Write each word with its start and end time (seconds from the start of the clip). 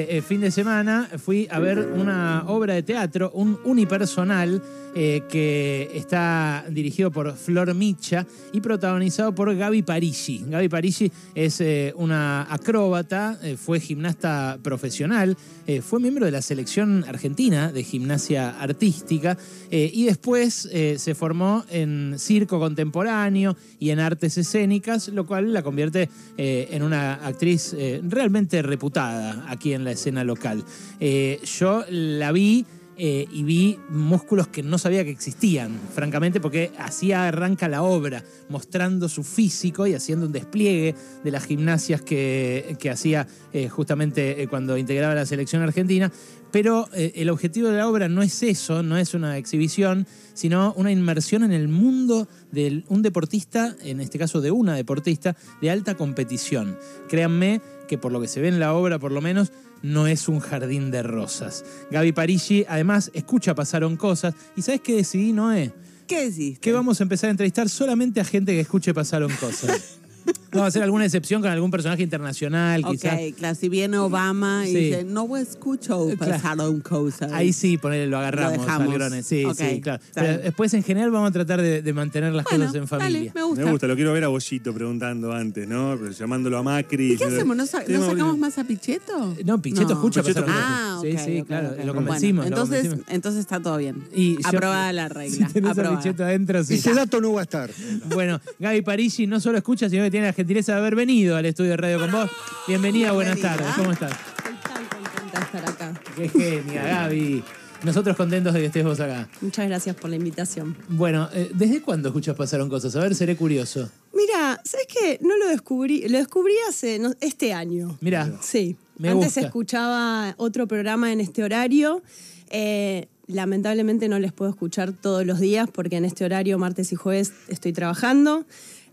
Eh, 0.00 0.22
fin 0.22 0.40
de 0.40 0.52
semana 0.52 1.08
fui 1.18 1.48
a 1.50 1.58
ver 1.58 1.80
una 1.80 2.44
obra 2.46 2.74
de 2.74 2.84
teatro, 2.84 3.32
un 3.34 3.58
unipersonal 3.64 4.62
eh, 4.94 5.22
que 5.28 5.90
está 5.92 6.64
dirigido 6.70 7.10
por 7.10 7.34
Flor 7.36 7.74
Micha 7.74 8.24
y 8.52 8.60
protagonizado 8.60 9.34
por 9.34 9.54
Gaby 9.54 9.82
Parisi. 9.82 10.44
Gaby 10.46 10.68
Parisi 10.68 11.10
es 11.34 11.60
eh, 11.60 11.92
una 11.96 12.46
acróbata, 12.52 13.36
fue 13.56 13.80
gimnasta 13.80 14.58
profesional, 14.62 15.36
fue 15.82 16.00
miembro 16.00 16.24
de 16.24 16.30
la 16.30 16.40
selección 16.40 17.04
argentina 17.06 17.70
de 17.70 17.84
gimnasia 17.84 18.58
artística 18.58 19.36
y 19.70 20.06
después 20.06 20.66
se 20.96 21.14
formó 21.14 21.62
en 21.70 22.14
circo 22.18 22.58
contemporáneo 22.58 23.54
y 23.78 23.90
en 23.90 24.00
artes 24.00 24.38
escénicas, 24.38 25.08
lo 25.08 25.26
cual 25.26 25.52
la 25.52 25.62
convierte 25.62 26.08
en 26.38 26.82
una 26.82 27.14
actriz 27.14 27.76
realmente 28.02 28.62
reputada 28.62 29.44
aquí 29.46 29.74
en 29.74 29.84
la 29.84 29.87
escena 29.90 30.24
local. 30.24 30.64
Eh, 31.00 31.40
yo 31.58 31.84
la 31.90 32.32
vi 32.32 32.66
eh, 32.96 33.26
y 33.30 33.44
vi 33.44 33.78
músculos 33.90 34.48
que 34.48 34.62
no 34.62 34.76
sabía 34.76 35.04
que 35.04 35.10
existían, 35.10 35.78
francamente, 35.94 36.40
porque 36.40 36.72
así 36.78 37.12
arranca 37.12 37.68
la 37.68 37.82
obra, 37.82 38.24
mostrando 38.48 39.08
su 39.08 39.22
físico 39.22 39.86
y 39.86 39.94
haciendo 39.94 40.26
un 40.26 40.32
despliegue 40.32 40.96
de 41.22 41.30
las 41.30 41.44
gimnasias 41.44 42.02
que, 42.02 42.76
hacía 42.90 43.28
eh, 43.52 43.68
justamente 43.68 44.48
cuando 44.48 44.76
integraba 44.76 45.14
la 45.14 45.26
selección 45.26 45.62
argentina. 45.62 46.10
Pero 46.50 46.88
el 46.94 47.28
objetivo 47.28 47.68
de 47.68 47.76
la 47.76 47.86
obra 47.86 48.08
no 48.08 48.22
es 48.22 48.42
eso, 48.42 48.82
no 48.82 48.96
es 48.96 49.12
una 49.12 49.36
exhibición, 49.36 50.06
sino 50.32 50.72
una 50.78 50.90
inmersión 50.90 51.42
en 51.44 51.52
el 51.52 51.68
mundo 51.68 52.26
de 52.52 52.84
un 52.88 53.02
deportista, 53.02 53.76
en 53.82 54.00
este 54.00 54.18
caso 54.18 54.40
de 54.40 54.50
una 54.50 54.74
deportista, 54.74 55.36
de 55.60 55.70
alta 55.70 55.94
competición. 55.94 56.78
Créanme 57.06 57.60
que 57.88 57.98
por 57.98 58.12
lo 58.12 58.20
que 58.20 58.28
se 58.28 58.40
ve 58.40 58.46
en 58.46 58.60
la 58.60 58.74
obra, 58.74 59.00
por 59.00 59.10
lo 59.10 59.20
menos, 59.20 59.50
no 59.82 60.06
es 60.06 60.28
un 60.28 60.38
jardín 60.38 60.92
de 60.92 61.02
rosas. 61.02 61.64
Gaby 61.90 62.12
Parigi, 62.12 62.64
además, 62.68 63.10
escucha 63.14 63.56
Pasaron 63.56 63.96
Cosas. 63.96 64.34
¿Y 64.54 64.62
sabes 64.62 64.82
qué 64.82 64.94
decidí, 64.94 65.32
Noé? 65.32 65.72
¿Qué 66.06 66.30
decís? 66.30 66.58
Que 66.60 66.72
vamos 66.72 67.00
a 67.00 67.02
empezar 67.02 67.28
a 67.28 67.30
entrevistar 67.32 67.68
solamente 67.68 68.20
a 68.20 68.24
gente 68.24 68.52
que 68.52 68.60
escuche 68.60 68.94
Pasaron 68.94 69.32
Cosas. 69.40 69.98
Vamos 70.50 70.64
a 70.64 70.68
hacer 70.68 70.82
alguna 70.82 71.04
excepción 71.04 71.42
con 71.42 71.50
algún 71.50 71.70
personaje 71.70 72.02
internacional, 72.02 72.82
quizás. 72.84 73.14
Ok, 73.14 73.36
claro, 73.36 73.54
si 73.54 73.68
viene 73.68 73.98
Obama 73.98 74.66
y 74.66 74.74
dice, 74.74 75.04
no 75.04 75.36
escucho 75.36 76.08
pasaron 76.18 76.80
cosas. 76.80 77.32
Ahí 77.32 77.52
sí, 77.52 77.78
ponele, 77.78 78.06
lo 78.06 78.18
agarramos 78.18 78.66
al 78.66 79.22
Sí, 79.22 79.44
sí, 79.54 79.80
claro. 79.80 80.02
Pero 80.14 80.38
después, 80.38 80.72
en 80.74 80.82
general, 80.82 81.10
vamos 81.10 81.30
a 81.30 81.32
tratar 81.32 81.60
de, 81.60 81.92
mantener 81.92 82.32
las 82.32 82.46
cosas 82.46 82.74
en 82.74 82.86
familia. 82.86 83.32
me 83.34 83.42
gusta. 83.42 83.64
Me 83.64 83.70
gusta, 83.70 83.86
lo 83.86 83.96
quiero 83.96 84.12
ver 84.12 84.24
a 84.24 84.28
Bollito 84.28 84.72
preguntando 84.72 85.32
antes, 85.32 85.68
¿no? 85.68 85.96
Llamándolo 86.10 86.58
a 86.58 86.62
Macri. 86.62 87.12
¿Y 87.12 87.16
qué 87.16 87.24
hacemos? 87.24 87.56
¿No, 87.56 87.66
sacamos 87.66 88.38
más 88.38 88.58
a 88.58 88.64
Pichetto? 88.64 89.36
No, 89.44 89.60
Pichetto 89.60 89.92
escucha 89.94 90.22
Pichetto 90.22 90.44
Ah, 90.48 91.00
Sí, 91.02 91.16
sí, 91.18 91.42
claro, 91.42 91.74
lo 91.84 91.94
convencimos. 91.94 92.46
entonces, 92.46 92.96
entonces 93.08 93.40
está 93.40 93.60
todo 93.60 93.76
bien. 93.76 94.04
Y 94.14 94.38
Aprobada 94.44 94.92
la 94.92 95.08
regla. 95.08 95.48
Si 95.48 95.54
tenés 95.54 95.78
a 95.78 95.96
Pichetto 95.96 96.24
adentro, 96.24 96.64
sí. 96.64 96.74
Ese 96.74 96.94
dato 96.94 97.20
no 97.20 97.32
va 97.32 97.40
a 97.40 97.44
estar. 97.44 97.70
Bueno, 98.14 98.40
Gaby 98.58 98.82
Parigi 98.82 99.26
no 99.26 99.40
solo 99.40 99.58
escucha, 99.58 99.88
sino 99.88 100.04
que 100.04 100.10
tiene 100.10 100.17
la 100.22 100.32
gentileza 100.32 100.72
de 100.72 100.78
haber 100.78 100.94
venido 100.94 101.36
al 101.36 101.46
estudio 101.46 101.70
de 101.70 101.76
radio 101.76 102.00
con 102.00 102.12
vos. 102.12 102.30
Bienvenida, 102.66 103.12
buenas 103.12 103.40
tardes. 103.40 103.66
¿Cómo 103.76 103.92
estás? 103.92 104.12
Estoy 104.12 104.54
tan 104.62 104.86
contenta 104.86 105.38
de 105.38 105.44
estar 105.44 105.68
acá. 105.68 106.00
Qué 106.16 106.28
genia, 106.28 106.82
Gaby. 106.82 107.44
Nosotros 107.84 108.16
contentos 108.16 108.52
de 108.54 108.60
que 108.60 108.66
estés 108.66 108.84
vos 108.84 108.98
acá. 108.98 109.28
Muchas 109.40 109.68
gracias 109.68 109.94
por 109.94 110.10
la 110.10 110.16
invitación. 110.16 110.76
Bueno, 110.88 111.28
eh, 111.32 111.50
¿desde 111.54 111.80
cuándo 111.80 112.08
escuchas 112.08 112.34
Pasaron 112.34 112.68
Cosas? 112.68 112.96
A 112.96 113.00
ver, 113.00 113.14
seré 113.14 113.36
curioso. 113.36 113.88
Mira, 114.12 114.60
¿sabes 114.64 114.86
qué? 114.88 115.18
No 115.22 115.36
lo 115.36 115.48
descubrí, 115.48 116.08
lo 116.08 116.18
descubrí 116.18 116.54
hace 116.68 117.00
este 117.20 117.52
año. 117.52 117.96
Mira. 118.00 118.32
Sí. 118.40 118.76
Antes 119.02 119.36
escuchaba 119.36 120.34
otro 120.38 120.66
programa 120.66 121.12
en 121.12 121.20
este 121.20 121.44
horario. 121.44 122.02
Eh, 122.50 123.06
lamentablemente 123.28 124.08
no 124.08 124.18
les 124.18 124.32
puedo 124.32 124.50
escuchar 124.50 124.92
todos 124.92 125.24
los 125.24 125.38
días 125.38 125.68
porque 125.72 125.96
en 125.96 126.04
este 126.04 126.24
horario, 126.24 126.58
martes 126.58 126.92
y 126.92 126.96
jueves, 126.96 127.32
estoy 127.46 127.72
trabajando. 127.72 128.44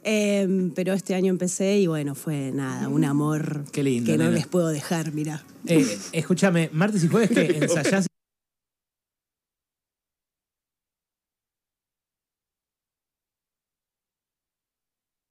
Em, 0.07 0.69
pero 0.69 0.93
este 0.93 1.16
año 1.16 1.31
empecé 1.31 1.79
y 1.79 1.88
bueno, 1.88 2.13
fue 2.13 2.51
nada, 2.53 2.89
un 2.89 3.03
amor 3.05 3.66
que 3.71 3.83
no 4.17 4.29
les 4.29 4.45
puedo 4.45 4.67
dejar, 4.67 5.11
mira. 5.13 5.43
Eh, 5.66 5.97
escúchame, 6.11 6.69
martes 6.71 7.03
y 7.03 7.07
jueves 7.07 7.31
que 7.31 7.57
ensayás 7.61 8.05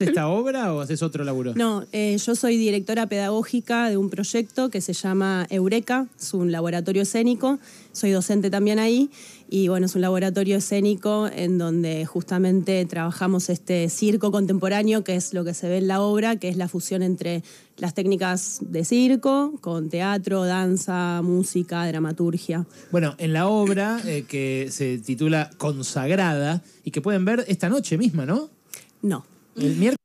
esta 0.05 0.27
obra 0.27 0.73
o 0.73 0.81
haces 0.81 1.01
otro 1.01 1.23
laburo? 1.23 1.53
No, 1.55 1.85
eh, 1.91 2.17
yo 2.17 2.35
soy 2.35 2.57
directora 2.57 3.07
pedagógica 3.07 3.89
de 3.89 3.97
un 3.97 4.09
proyecto 4.09 4.69
que 4.69 4.81
se 4.81 4.93
llama 4.93 5.47
Eureka, 5.49 6.07
es 6.19 6.33
un 6.33 6.51
laboratorio 6.51 7.01
escénico, 7.03 7.59
soy 7.91 8.11
docente 8.11 8.49
también 8.49 8.79
ahí 8.79 9.09
y 9.49 9.67
bueno, 9.67 9.85
es 9.85 9.95
un 9.95 10.01
laboratorio 10.01 10.57
escénico 10.57 11.27
en 11.27 11.57
donde 11.57 12.05
justamente 12.05 12.85
trabajamos 12.85 13.49
este 13.49 13.89
circo 13.89 14.31
contemporáneo, 14.31 15.03
que 15.03 15.15
es 15.15 15.33
lo 15.33 15.43
que 15.43 15.53
se 15.53 15.69
ve 15.69 15.77
en 15.77 15.87
la 15.87 16.01
obra, 16.01 16.37
que 16.37 16.49
es 16.49 16.57
la 16.57 16.67
fusión 16.67 17.03
entre 17.03 17.43
las 17.77 17.93
técnicas 17.93 18.59
de 18.61 18.85
circo 18.85 19.53
con 19.61 19.89
teatro, 19.89 20.45
danza, 20.45 21.21
música, 21.23 21.85
dramaturgia. 21.87 22.65
Bueno, 22.91 23.15
en 23.17 23.33
la 23.33 23.47
obra 23.47 24.01
eh, 24.05 24.25
que 24.27 24.67
se 24.71 24.97
titula 24.97 25.51
Consagrada 25.57 26.63
y 26.83 26.91
que 26.91 27.01
pueden 27.01 27.25
ver 27.25 27.45
esta 27.47 27.69
noche 27.69 27.97
misma, 27.97 28.25
¿no? 28.25 28.49
No, 29.01 29.25
el 29.55 29.75
miércoles. 29.75 29.95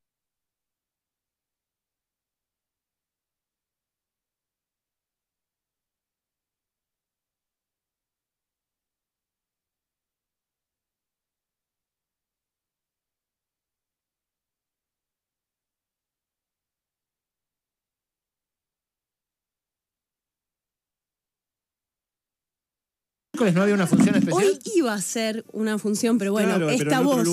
no 23.54 23.62
había 23.62 23.74
una 23.74 23.86
función 23.86 24.16
especial. 24.16 24.44
Hoy 24.44 24.58
iba 24.76 24.92
a 24.92 25.00
ser 25.00 25.44
una 25.52 25.78
función, 25.78 26.18
pero 26.18 26.32
bueno, 26.32 26.68
esta 26.68 27.00
voz. 27.00 27.26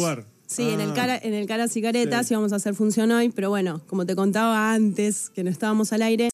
Sí, 0.47 0.69
en, 0.69 0.80
el 0.80 0.91
ah. 0.91 0.94
cara, 0.94 1.19
en 1.22 1.34
el 1.34 1.46
Caras 1.46 1.75
y 1.75 1.81
Caretas 1.81 2.31
íbamos 2.31 2.53
a 2.53 2.56
hacer 2.56 2.74
función 2.74 3.12
hoy, 3.12 3.30
pero 3.30 3.50
bueno, 3.50 3.81
como 3.88 4.06
te 4.06 4.16
contaba 4.16 4.74
antes, 4.74 5.30
que 5.30 5.44
no 5.44 5.50
estábamos 5.50 5.91
al 5.91 6.02
aire, 6.02 6.30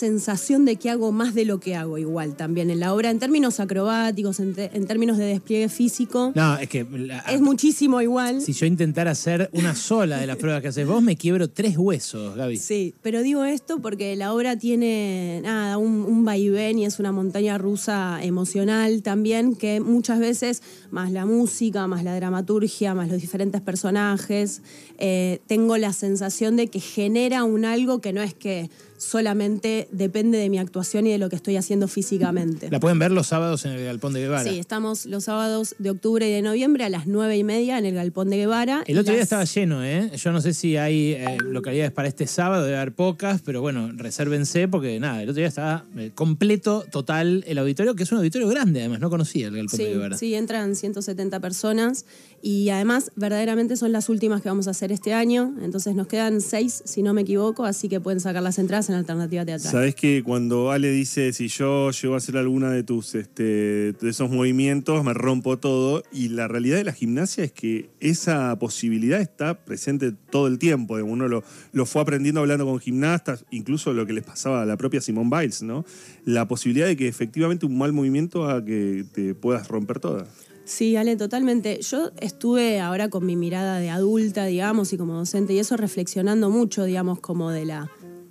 sensación 0.00 0.64
de 0.64 0.76
que 0.76 0.88
hago 0.88 1.12
más 1.12 1.34
de 1.34 1.44
lo 1.44 1.60
que 1.60 1.76
hago 1.76 1.98
igual 1.98 2.34
también 2.34 2.70
en 2.70 2.80
la 2.80 2.94
obra, 2.94 3.10
en 3.10 3.18
términos 3.18 3.60
acrobáticos, 3.60 4.40
en, 4.40 4.54
términos 4.86 5.18
de 5.18 5.26
despliegue 5.26 5.68
físico. 5.68 6.32
No, 6.34 6.56
es 6.56 6.70
que... 6.70 6.86
es 7.28 7.40
muchísimo 7.42 8.00
igual. 8.00 8.40
Si 8.40 8.54
yo 8.54 8.64
intentara 8.64 9.10
hacer 9.10 9.50
una 9.52 9.74
sola 9.74 10.16
de 10.16 10.26
las 10.26 10.36
pruebas 10.42 10.62
que 10.62 10.68
haces 10.68 10.86
vos, 10.86 11.02
me 11.02 11.16
quiebro 11.16 11.50
tres 11.50 11.76
huesos, 11.76 12.34
Gaby. 12.34 12.56
Sí, 12.56 12.94
pero 13.02 13.20
digo 13.20 13.44
esto 13.44 13.82
porque 13.82 14.16
la 14.16 14.32
obra 14.32 14.56
tiene, 14.56 15.40
nada, 15.42 15.76
un, 15.76 16.24
vaivén 16.24 16.78
y 16.78 16.86
es 16.86 16.98
una 16.98 17.12
montaña 17.12 17.58
rusa 17.58 18.20
emocional 18.22 19.02
también, 19.02 19.54
que 19.54 19.80
muchas 19.80 20.18
veces, 20.18 20.62
más 20.90 21.12
la 21.12 21.26
música, 21.26 21.86
más 21.86 22.04
la 22.04 22.16
dramaturgia, 22.16 22.94
más 22.94 23.10
los 23.10 23.20
diferentes 23.20 23.60
personajes, 23.60 24.62
eh, 24.96 25.40
tengo 25.46 25.76
la 25.76 25.92
sensación 25.92 26.56
de 26.56 26.68
que 26.68 26.80
genera 26.80 27.44
un 27.44 27.66
algo 27.66 28.00
que 28.00 28.14
no 28.14 28.22
es 28.22 28.32
que 28.32 28.70
solamente 29.00 29.88
depende 29.92 30.38
de 30.38 30.48
mi 30.48 30.58
actuación 30.58 31.06
y 31.06 31.12
de 31.12 31.18
lo 31.18 31.28
que 31.28 31.36
estoy 31.36 31.56
haciendo 31.56 31.88
físicamente. 31.88 32.70
La 32.70 32.80
pueden 32.80 32.98
ver 32.98 33.10
los 33.10 33.28
sábados 33.28 33.64
en 33.64 33.72
el 33.72 33.84
Galpón 33.84 34.12
de 34.12 34.20
Guevara. 34.20 34.50
Sí, 34.50 34.58
estamos 34.58 35.06
los 35.06 35.24
sábados 35.24 35.74
de 35.78 35.90
octubre 35.90 36.28
y 36.28 36.32
de 36.32 36.42
noviembre 36.42 36.84
a 36.84 36.88
las 36.88 37.06
nueve 37.06 37.36
y 37.36 37.44
media 37.44 37.78
en 37.78 37.86
el 37.86 37.94
Galpón 37.94 38.30
de 38.30 38.38
Guevara. 38.38 38.82
El 38.86 38.98
otro 38.98 39.12
día 39.12 39.22
estaba 39.22 39.44
lleno, 39.44 39.84
¿eh? 39.84 40.10
Yo 40.16 40.32
no 40.32 40.40
sé 40.40 40.54
si 40.54 40.76
hay 40.76 41.12
eh, 41.12 41.38
localidades 41.44 41.92
para 41.92 42.08
este 42.08 42.26
sábado, 42.26 42.64
debe 42.64 42.76
haber 42.76 42.92
pocas, 42.92 43.42
pero 43.42 43.60
bueno, 43.60 43.90
resérvense 43.94 44.66
porque 44.68 44.98
nada, 44.98 45.22
el 45.22 45.28
otro 45.28 45.38
día 45.38 45.48
estaba 45.48 45.84
eh, 45.96 46.10
completo, 46.14 46.84
total, 46.90 47.44
el 47.46 47.58
auditorio, 47.58 47.94
que 47.94 48.02
es 48.02 48.12
un 48.12 48.18
auditorio 48.18 48.48
grande 48.48 48.80
además, 48.80 49.00
no 49.00 49.10
conocía 49.10 49.48
el 49.48 49.56
Galpón 49.56 49.78
de 49.78 49.90
Guevara. 49.90 50.16
Sí, 50.16 50.34
entran 50.34 50.74
170 50.74 51.38
personas 51.40 52.06
y 52.42 52.70
además 52.70 53.12
verdaderamente 53.16 53.76
son 53.76 53.92
las 53.92 54.08
últimas 54.08 54.42
que 54.42 54.48
vamos 54.48 54.66
a 54.66 54.70
hacer 54.70 54.90
este 54.90 55.12
año, 55.12 55.54
entonces 55.62 55.94
nos 55.94 56.06
quedan 56.06 56.40
seis, 56.40 56.82
si 56.84 57.02
no 57.02 57.14
me 57.14 57.22
equivoco, 57.22 57.64
así 57.64 57.88
que 57.88 58.00
pueden 58.00 58.20
sacar 58.20 58.42
las 58.42 58.58
entradas 58.58 58.80
hacen 58.80 58.96
alternativa 58.96 59.44
teatral. 59.44 59.70
Sabes 59.80 59.94
que 59.94 60.22
cuando 60.22 60.72
Ale 60.72 60.90
dice 60.90 61.32
si 61.32 61.48
yo 61.48 61.90
llego 61.90 62.12
a 62.12 62.18
hacer 62.18 62.36
alguna 62.36 62.70
de 62.70 62.82
tus 62.82 63.14
este, 63.14 63.94
de 63.94 64.10
esos 64.10 64.28
movimientos, 64.28 65.02
me 65.02 65.14
rompo 65.14 65.58
todo. 65.58 66.02
Y 66.12 66.28
la 66.28 66.48
realidad 66.48 66.76
de 66.76 66.84
la 66.84 66.92
gimnasia 66.92 67.44
es 67.44 67.52
que 67.52 67.88
esa 67.98 68.58
posibilidad 68.58 69.22
está 69.22 69.64
presente 69.64 70.12
todo 70.12 70.48
el 70.48 70.58
tiempo. 70.58 70.96
Uno 70.96 71.28
lo, 71.28 71.42
lo 71.72 71.86
fue 71.86 72.02
aprendiendo 72.02 72.42
hablando 72.42 72.66
con 72.66 72.78
gimnastas, 72.78 73.46
incluso 73.50 73.94
lo 73.94 74.04
que 74.04 74.12
les 74.12 74.22
pasaba 74.22 74.60
a 74.60 74.66
la 74.66 74.76
propia 74.76 75.00
Simone 75.00 75.30
Biles, 75.34 75.62
¿no? 75.62 75.86
La 76.26 76.46
posibilidad 76.46 76.86
de 76.86 76.98
que 76.98 77.08
efectivamente 77.08 77.64
un 77.64 77.78
mal 77.78 77.94
movimiento 77.94 78.44
haga 78.44 78.62
que 78.62 79.06
te 79.10 79.34
puedas 79.34 79.68
romper 79.68 79.98
toda. 79.98 80.26
Sí, 80.66 80.94
Ale, 80.96 81.16
totalmente. 81.16 81.80
Yo 81.80 82.10
estuve 82.20 82.80
ahora 82.80 83.08
con 83.08 83.24
mi 83.24 83.34
mirada 83.34 83.78
de 83.78 83.88
adulta, 83.88 84.44
digamos, 84.44 84.92
y 84.92 84.98
como 84.98 85.14
docente, 85.14 85.54
y 85.54 85.58
eso 85.58 85.78
reflexionando 85.78 86.50
mucho, 86.50 86.84
digamos, 86.84 87.18
como 87.18 87.50
de 87.50 87.64
la 87.64 87.90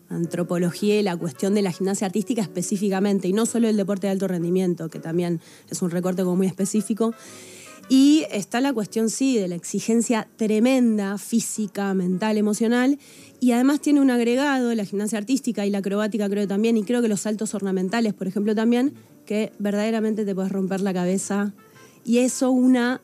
antropología 0.09 0.99
y 0.99 1.03
la 1.03 1.15
cuestión 1.15 1.53
de 1.53 1.61
la 1.61 1.71
gimnasia 1.71 2.07
artística 2.07 2.41
específicamente, 2.41 3.27
y 3.27 3.33
no 3.33 3.45
solo 3.45 3.67
el 3.67 3.77
deporte 3.77 4.07
de 4.07 4.11
alto 4.11 4.27
rendimiento, 4.27 4.89
que 4.89 4.99
también 4.99 5.41
es 5.69 5.81
un 5.81 5.91
recorte 5.91 6.23
como 6.23 6.35
muy 6.35 6.47
específico. 6.47 7.13
Y 7.87 8.25
está 8.31 8.61
la 8.61 8.71
cuestión, 8.71 9.09
sí, 9.09 9.37
de 9.37 9.47
la 9.47 9.55
exigencia 9.55 10.27
tremenda, 10.35 11.17
física, 11.17 11.93
mental, 11.93 12.37
emocional, 12.37 12.99
y 13.39 13.53
además 13.53 13.81
tiene 13.81 14.01
un 14.01 14.11
agregado, 14.11 14.75
la 14.75 14.85
gimnasia 14.85 15.17
artística 15.17 15.65
y 15.65 15.71
la 15.71 15.79
acrobática 15.79 16.29
creo 16.29 16.47
también, 16.47 16.77
y 16.77 16.83
creo 16.83 17.01
que 17.01 17.07
los 17.07 17.21
saltos 17.21 17.55
ornamentales, 17.55 18.13
por 18.13 18.27
ejemplo, 18.27 18.53
también, 18.53 18.93
que 19.25 19.51
verdaderamente 19.59 20.25
te 20.25 20.35
puedes 20.35 20.51
romper 20.51 20.81
la 20.81 20.93
cabeza 20.93 21.53
y 22.03 22.19
eso 22.19 22.49
una 22.49 23.01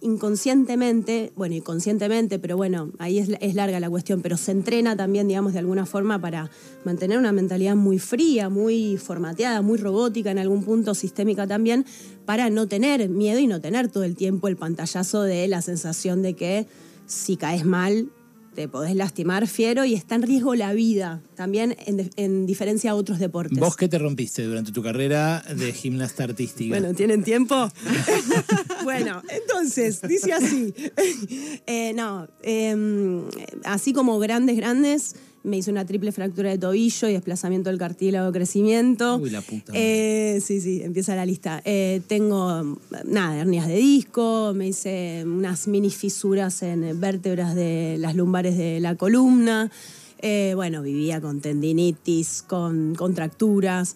inconscientemente, 0.00 1.32
bueno, 1.36 1.54
inconscientemente, 1.54 2.38
pero 2.38 2.56
bueno, 2.56 2.92
ahí 2.98 3.18
es, 3.18 3.54
larga 3.54 3.80
la 3.80 3.90
cuestión, 3.90 4.22
pero 4.22 4.36
se 4.36 4.52
entrena 4.52 4.96
también, 4.96 5.28
digamos, 5.28 5.52
de 5.52 5.58
alguna 5.58 5.86
forma 5.86 6.20
para 6.20 6.50
mantener 6.84 7.18
una 7.18 7.32
mentalidad 7.32 7.76
muy 7.76 7.98
fría, 7.98 8.48
muy 8.48 8.96
formateada, 8.96 9.62
muy 9.62 9.78
robótica 9.78 10.30
en 10.30 10.38
algún 10.38 10.64
punto, 10.64 10.94
sistémica 10.94 11.46
también, 11.46 11.84
para 12.24 12.50
no 12.50 12.66
tener 12.66 13.08
miedo 13.08 13.38
y 13.38 13.46
no 13.46 13.60
tener 13.60 13.88
todo 13.88 14.04
el 14.04 14.16
tiempo 14.16 14.48
el 14.48 14.56
pantallazo 14.56 15.22
de 15.22 15.48
la 15.48 15.62
sensación 15.62 16.22
de 16.22 16.34
que 16.34 16.66
si 17.06 17.36
caes 17.36 17.64
mal 17.64 18.10
te 18.58 18.66
podés 18.66 18.96
lastimar 18.96 19.46
fiero 19.46 19.84
y 19.84 19.94
está 19.94 20.16
en 20.16 20.22
riesgo 20.22 20.56
la 20.56 20.72
vida, 20.72 21.22
también 21.36 21.76
en, 21.86 22.44
diferencia 22.44 22.90
a 22.90 22.96
otros 22.96 23.20
deportes. 23.20 23.56
¿Vos 23.56 23.76
qué 23.76 23.86
te 23.86 24.00
rompiste 24.00 24.42
durante 24.42 24.72
tu 24.72 24.82
carrera 24.82 25.44
de 25.54 25.72
gimnasta 25.72 26.24
artística? 26.24 26.76
Bueno, 26.76 26.92
¿tienen 26.92 27.22
tiempo? 27.22 27.70
bueno, 28.82 29.22
entonces, 29.28 30.02
dice 30.02 30.32
así. 30.32 30.74
Eh, 31.66 31.92
no, 31.94 32.26
em, 32.42 33.22
así 33.64 33.92
como 33.92 34.18
grandes, 34.18 34.56
grandes 34.56 35.14
me 35.44 35.58
hice 35.58 35.70
una 35.70 35.84
triple 35.84 36.12
fractura 36.12 36.50
de 36.50 36.58
tobillo 36.58 37.08
y 37.08 37.12
desplazamiento 37.12 37.70
del 37.70 37.78
cartílago 37.78 38.26
de 38.26 38.32
crecimiento. 38.32 39.16
Uy, 39.16 39.30
la 39.30 39.40
puta. 39.40 39.72
Eh, 39.74 40.40
sí, 40.44 40.60
sí, 40.60 40.82
empieza 40.82 41.14
la 41.14 41.24
lista. 41.24 41.62
Eh, 41.64 42.00
tengo, 42.06 42.78
nada, 43.04 43.40
hernias 43.40 43.68
de 43.68 43.76
disco, 43.76 44.52
me 44.54 44.68
hice 44.68 45.24
unas 45.24 45.68
mini 45.68 45.90
fisuras 45.90 46.62
en 46.62 46.98
vértebras 47.00 47.54
de 47.54 47.96
las 47.98 48.14
lumbares 48.14 48.56
de 48.56 48.80
la 48.80 48.94
columna. 48.94 49.70
Eh, 50.20 50.52
bueno, 50.56 50.82
vivía 50.82 51.20
con 51.20 51.40
tendinitis, 51.40 52.42
con 52.42 52.96
contracturas, 52.96 53.94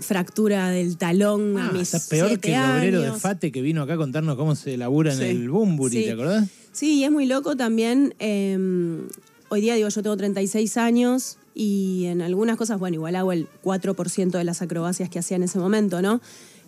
fractura 0.00 0.68
del 0.68 0.98
talón 0.98 1.56
a 1.56 1.68
ah, 1.68 1.72
mis 1.72 1.94
Está 1.94 2.10
peor 2.10 2.38
que 2.38 2.54
el 2.54 2.60
obrero 2.60 3.00
de 3.00 3.12
Fate 3.12 3.50
que 3.50 3.62
vino 3.62 3.82
acá 3.82 3.94
a 3.94 3.96
contarnos 3.96 4.36
cómo 4.36 4.54
se 4.54 4.76
labura 4.76 5.14
en 5.14 5.22
el 5.22 5.48
Bumburi, 5.48 6.04
¿te 6.04 6.12
acordás? 6.12 6.48
Sí, 6.72 6.98
y 6.98 7.04
es 7.04 7.10
muy 7.10 7.26
loco 7.26 7.54
también 7.54 8.14
em, 8.18 9.06
Hoy 9.54 9.60
día 9.60 9.74
digo, 9.74 9.90
yo 9.90 10.02
tengo 10.02 10.16
36 10.16 10.78
años 10.78 11.36
y 11.54 12.06
en 12.06 12.22
algunas 12.22 12.56
cosas, 12.56 12.78
bueno, 12.78 12.94
igual 12.94 13.16
hago 13.16 13.32
el 13.32 13.48
4% 13.62 14.30
de 14.30 14.44
las 14.44 14.62
acrobacias 14.62 15.10
que 15.10 15.18
hacía 15.18 15.36
en 15.36 15.42
ese 15.42 15.58
momento, 15.58 16.00
¿no? 16.00 16.22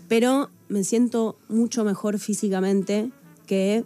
Pero 0.06 0.50
me 0.68 0.84
siento 0.84 1.38
mucho 1.48 1.82
mejor 1.82 2.18
físicamente 2.18 3.08
que 3.46 3.84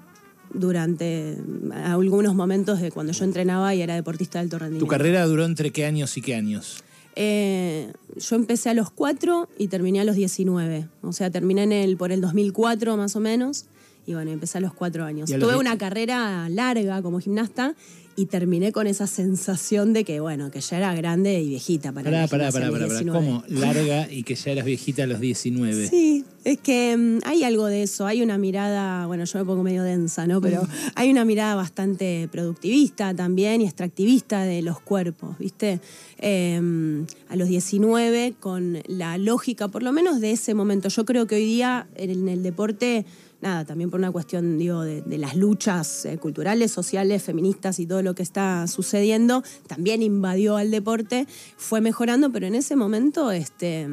durante 0.52 1.36
algunos 1.84 2.34
momentos 2.34 2.80
de 2.80 2.90
cuando 2.90 3.12
yo 3.12 3.22
entrenaba 3.24 3.72
y 3.72 3.82
era 3.82 3.94
deportista 3.94 4.40
de 4.40 4.46
alto 4.46 4.58
rendimiento. 4.58 4.86
¿Tu 4.86 4.90
carrera 4.90 5.24
duró 5.26 5.44
entre 5.44 5.70
qué 5.70 5.84
años 5.84 6.16
y 6.16 6.20
qué 6.20 6.34
años? 6.34 6.82
Eh, 7.14 7.92
yo 8.16 8.34
empecé 8.34 8.70
a 8.70 8.74
los 8.74 8.90
4 8.90 9.48
y 9.58 9.68
terminé 9.68 10.00
a 10.00 10.04
los 10.04 10.16
19. 10.16 10.88
O 11.02 11.12
sea, 11.12 11.30
terminé 11.30 11.62
en 11.62 11.70
el, 11.70 11.96
por 11.96 12.10
el 12.10 12.20
2004 12.20 12.96
más 12.96 13.14
o 13.14 13.20
menos. 13.20 13.66
Y 14.06 14.14
bueno, 14.14 14.32
empecé 14.32 14.58
a 14.58 14.60
los 14.60 14.74
4 14.74 15.04
años. 15.04 15.30
Tuve 15.30 15.54
una 15.54 15.78
carrera 15.78 16.48
larga 16.48 17.00
como 17.00 17.20
gimnasta 17.20 17.76
y 18.18 18.26
terminé 18.26 18.72
con 18.72 18.88
esa 18.88 19.06
sensación 19.06 19.92
de 19.92 20.02
que, 20.02 20.18
bueno, 20.18 20.50
que 20.50 20.60
ya 20.60 20.78
era 20.78 20.92
grande 20.92 21.40
y 21.40 21.50
viejita 21.50 21.92
para 21.92 22.10
Pará, 22.10 22.26
pará, 22.26 22.50
pará, 22.50 22.68
pará, 22.68 23.12
¿Cómo? 23.12 23.44
Larga 23.46 24.10
y 24.10 24.24
que 24.24 24.34
ya 24.34 24.50
eras 24.50 24.64
viejita 24.64 25.04
a 25.04 25.06
los 25.06 25.20
19. 25.20 25.86
Sí, 25.86 26.24
es 26.42 26.58
que 26.58 26.96
mm, 26.96 27.20
hay 27.24 27.44
algo 27.44 27.66
de 27.66 27.84
eso. 27.84 28.06
Hay 28.06 28.20
una 28.20 28.36
mirada, 28.36 29.06
bueno, 29.06 29.24
yo 29.24 29.38
me 29.38 29.44
pongo 29.44 29.62
medio 29.62 29.84
densa, 29.84 30.26
¿no? 30.26 30.40
Pero 30.40 30.64
mm. 30.64 30.68
hay 30.96 31.12
una 31.12 31.24
mirada 31.24 31.54
bastante 31.54 32.28
productivista 32.32 33.14
también 33.14 33.60
y 33.60 33.66
extractivista 33.66 34.42
de 34.42 34.62
los 34.62 34.80
cuerpos, 34.80 35.38
¿viste? 35.38 35.78
Em, 36.18 37.06
a 37.28 37.36
los 37.36 37.46
19, 37.46 38.34
con 38.40 38.78
la 38.88 39.16
lógica, 39.16 39.68
por 39.68 39.84
lo 39.84 39.92
menos 39.92 40.20
de 40.20 40.32
ese 40.32 40.54
momento. 40.54 40.88
Yo 40.88 41.04
creo 41.04 41.28
que 41.28 41.36
hoy 41.36 41.44
día 41.44 41.86
en 41.94 42.28
el 42.28 42.42
deporte 42.42 43.06
nada, 43.40 43.64
también 43.64 43.90
por 43.90 44.00
una 44.00 44.10
cuestión, 44.10 44.58
digo, 44.58 44.82
de, 44.82 45.18
las 45.18 45.36
luchas 45.36 46.04
eh, 46.04 46.18
culturales, 46.18 46.72
sociales, 46.72 47.22
feministas 47.22 47.78
y 47.78 47.86
todo 47.86 48.02
lo 48.02 48.14
que 48.14 48.22
está 48.22 48.66
sucediendo, 48.66 49.42
también 49.66 50.02
invadió 50.02 50.56
al 50.56 50.70
deporte, 50.70 51.26
fue 51.56 51.80
mejorando, 51.80 52.30
pero 52.30 52.46
en 52.46 52.54
ese 52.54 52.76
momento, 52.76 53.30
este, 53.30 53.88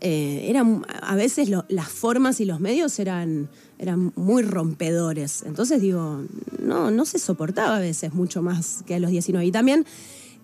eh, 0.00 0.46
eran, 0.48 0.84
a 1.02 1.16
veces 1.16 1.48
las 1.48 1.88
formas 1.88 2.40
y 2.40 2.44
los 2.44 2.60
medios 2.60 2.98
eran, 2.98 3.48
eran 3.78 4.12
muy 4.14 4.42
rompedores. 4.42 5.42
Entonces, 5.42 5.80
digo, 5.80 6.24
no, 6.62 6.90
no 6.90 7.04
se 7.04 7.18
soportaba 7.18 7.76
a 7.76 7.80
veces 7.80 8.14
mucho 8.14 8.42
más 8.42 8.84
que 8.86 8.94
a 8.94 9.00
los 9.00 9.10
19. 9.10 9.44
Y 9.46 9.52
también 9.52 9.84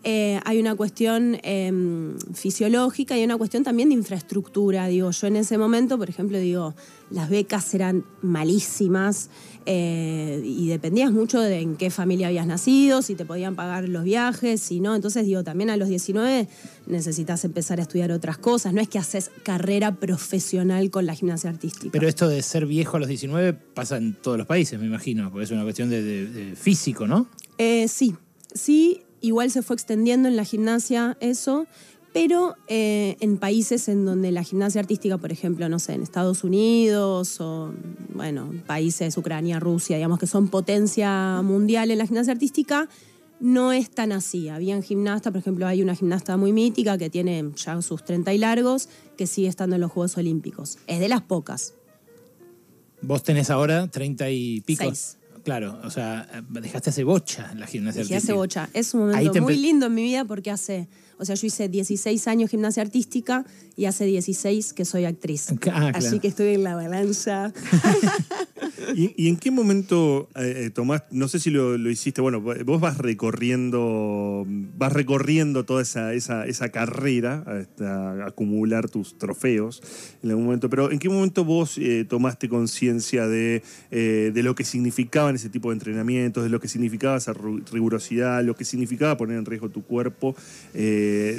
eh, 0.07 0.39
hay 0.45 0.61
una 0.61 0.75
cuestión 0.75 1.39
em, 1.43 2.19
fisiológica 2.35 3.19
y 3.19 3.25
una 3.25 3.39
cuestión 3.39 3.65
también 3.65 3.89
de 3.89 3.95
infraestructura. 3.95 4.87
Digo, 4.87 5.11
yo 5.11 5.27
en 5.27 5.37
ese 5.37 5.57
momento, 5.57 5.97
por 5.97 6.11
ejemplo, 6.11 6.39
digo, 6.39 6.75
las 7.11 7.31
becas 7.31 7.73
eran 7.73 8.05
malísimas 8.21 9.31
eh, 9.65 10.43
y 10.45 10.69
dependías 10.69 11.11
mucho 11.11 11.41
de 11.41 11.61
en 11.61 11.77
qué 11.77 11.91
familia 11.91 12.27
habías 12.27 12.47
nacido, 12.47 13.01
si 13.01 13.15
te 13.15 13.25
podían 13.25 13.57
pagar 13.57 13.89
los 13.89 14.05
viajes, 14.05 14.61
si 14.61 14.81
no. 14.81 14.95
Entonces, 14.95 15.25
digo, 15.25 15.43
también 15.43 15.71
a 15.71 15.79
los 15.79 15.89
19 15.89 16.49
necesitas 16.87 17.43
empezar 17.47 17.79
a 17.79 17.83
estudiar 17.85 18.13
otras 18.13 18.37
cosas. 18.37 18.75
No 18.75 18.83
es 18.83 18.89
que 18.89 18.99
haces 18.99 19.31
carrera 19.43 19.97
profesional 19.97 20.91
con 20.91 21.07
la 21.07 21.15
gimnasia 21.15 21.49
artística. 21.49 21.93
Pero 21.93 22.09
esto 22.09 22.29
de 22.29 22.43
ser 22.43 22.67
viejo 22.67 22.99
a 22.99 23.01
los 23.01 23.09
19 23.09 23.55
pasa 23.55 23.97
en 23.97 24.13
todos 24.13 24.37
los 24.37 24.47
países, 24.47 24.79
me 24.79 24.87
imagino, 24.87 25.31
porque 25.31 25.45
es 25.45 25.51
una 25.51 25.63
cuestión 25.63 25.89
de, 25.89 26.53
físico, 26.57 27.07
¿no? 27.07 27.27
Eh, 27.57 27.89
sí, 27.89 28.15
sí, 28.53 29.01
igual 29.25 29.51
se 29.51 29.63
fue 29.63 29.75
extendiendo 29.75 30.29
en 30.29 30.37
la 30.37 30.45
gimnasia 30.45 31.17
eso, 31.21 31.67
pero 32.13 32.55
eh, 32.69 33.17
en 33.21 33.39
países 33.39 33.89
en 33.89 34.05
donde 34.05 34.31
la 34.31 34.45
gimnasia 34.45 34.81
artística, 34.81 35.19
por 35.19 35.33
ejemplo, 35.33 35.69
no 35.69 35.79
sé, 35.79 35.95
en 35.95 36.03
Estados 36.03 36.45
Unidos 36.45 37.41
o, 37.41 37.73
bueno, 38.15 38.53
países, 38.67 39.17
Ucrania, 39.17 39.59
Rusia, 39.59 39.97
digamos 39.97 40.19
que 40.19 40.27
son 40.27 40.49
potencia 40.49 41.41
mundial 41.43 41.91
en 41.91 41.99
la 41.99 42.07
gimnasia 42.07 42.33
artística, 42.33 42.89
no 43.41 43.73
es 43.73 43.91
tan 43.91 44.13
así. 44.13 44.49
Habían 44.49 44.83
gimnastas, 44.83 45.33
por 45.33 45.41
ejemplo, 45.41 45.67
hay 45.67 45.83
una 45.83 45.97
gimnasta 45.97 46.37
muy 46.37 46.53
mítica 46.53 46.99
que 46.99 47.11
tiene 47.11 47.51
ya 47.57 47.83
sus 47.83 48.05
30 48.05 48.33
y 48.33 48.39
largos, 48.39 48.89
que 49.17 49.27
sigue 49.27 49.49
estando 49.49 49.75
en 49.75 49.83
los 49.83 49.91
Juegos 49.91 50.17
Olímpicos. 50.17 50.79
Es 50.87 51.01
de 51.01 51.09
las 51.09 51.23
pocas. 51.23 51.75
¿Vos 53.03 53.23
tenés 53.23 53.51
ahora 53.51 53.91
30 53.91 54.31
y 54.31 54.61
pico? 54.61 54.85
Claro, 55.45 55.79
o 55.85 55.91
sea, 55.91 56.27
dejaste 56.49 56.91
hace 56.91 57.05
bocha 57.05 57.53
la 57.55 57.67
gimnasia 57.67 58.03
Dejé 58.03 58.17
hace 58.17 58.33
bocha. 58.33 58.71
Es 58.73 58.95
un 58.95 59.01
momento 59.01 59.43
muy 59.43 59.57
lindo 59.57 59.87
en 59.87 59.95
mi 59.95 60.03
vida 60.03 60.25
porque 60.25 60.51
hace, 60.51 60.89
o 61.25 61.27
sea, 61.27 61.35
yo 61.37 61.47
hice 61.47 61.69
16 61.69 62.29
años 62.29 62.51
gimnasia 62.51 62.83
artística 62.83 63.45
y 63.77 63.87
hace 63.87 64.05
16 64.05 64.73
que 64.75 64.85
soy 64.85 65.05
actriz. 65.07 65.49
Ah, 65.73 65.93
Así 65.95 66.21
que 66.21 66.29
estoy 66.29 66.55
en 66.55 66.63
la 66.63 66.75
balanza. 66.75 67.53
¿Y, 68.95 69.29
en 69.29 69.37
qué 69.37 69.51
momento 69.51 70.29
eh, 70.37 70.67
eh, 70.67 70.71
Tomás, 70.71 71.05
no 71.11 71.29
sé 71.29 71.41
si 71.41 71.51
lo, 71.51 71.77
hiciste, 71.89 72.21
bueno, 72.21 72.41
vos 72.41 72.81
vas 72.81 72.99
recorriendo, 72.99 74.45
vas 74.47 74.93
recorriendo 74.93 75.65
toda 75.65 75.83
esa, 75.83 76.13
esa, 76.13 76.69
carrera 76.69 77.45
hasta 77.47 78.27
acumular 78.27 78.89
tus 78.89 79.17
trofeos 79.19 79.83
en 80.23 80.31
algún 80.31 80.47
momento, 80.47 80.69
pero 80.71 80.91
¿en 80.91 80.99
qué 80.99 81.09
momento 81.09 81.45
vos 81.45 81.79
eh, 81.79 82.05
tomaste 82.09 82.49
conciencia 82.49 83.27
de, 83.27 83.63
de 83.91 84.43
lo 84.43 84.55
que 84.55 84.65
significaban 84.65 85.35
ese 85.35 85.49
tipo 85.49 85.71
de 85.71 85.75
entrenamientos, 85.75 86.43
de 86.43 86.49
lo 86.49 86.61
que 86.61 86.69
significaba 86.69 87.17
esa 87.17 87.33
rigurosidad, 87.33 88.43
lo 88.45 88.55
que 88.55 88.65
significaba 88.65 89.17
poner 89.17 89.39
en 89.39 89.45
riesgo 89.45 89.69
tu 89.69 89.83
cuerpo? 89.83 90.35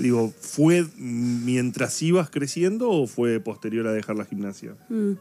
Digo, 0.01 0.33
¿fue 0.39 0.85
mientras 0.97 2.01
ibas 2.01 2.29
creciendo 2.29 2.89
o 2.89 3.07
fue 3.07 3.39
posterior 3.39 3.87
a 3.87 3.93
dejar 3.93 4.15
la 4.15 4.25
gimnasia? 4.25 4.75
Mm. 4.89 5.11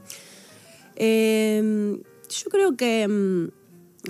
Em, 0.97 1.99
yo 1.99 2.51
creo 2.51 2.77
que 2.77 3.09
mm, 3.09 3.49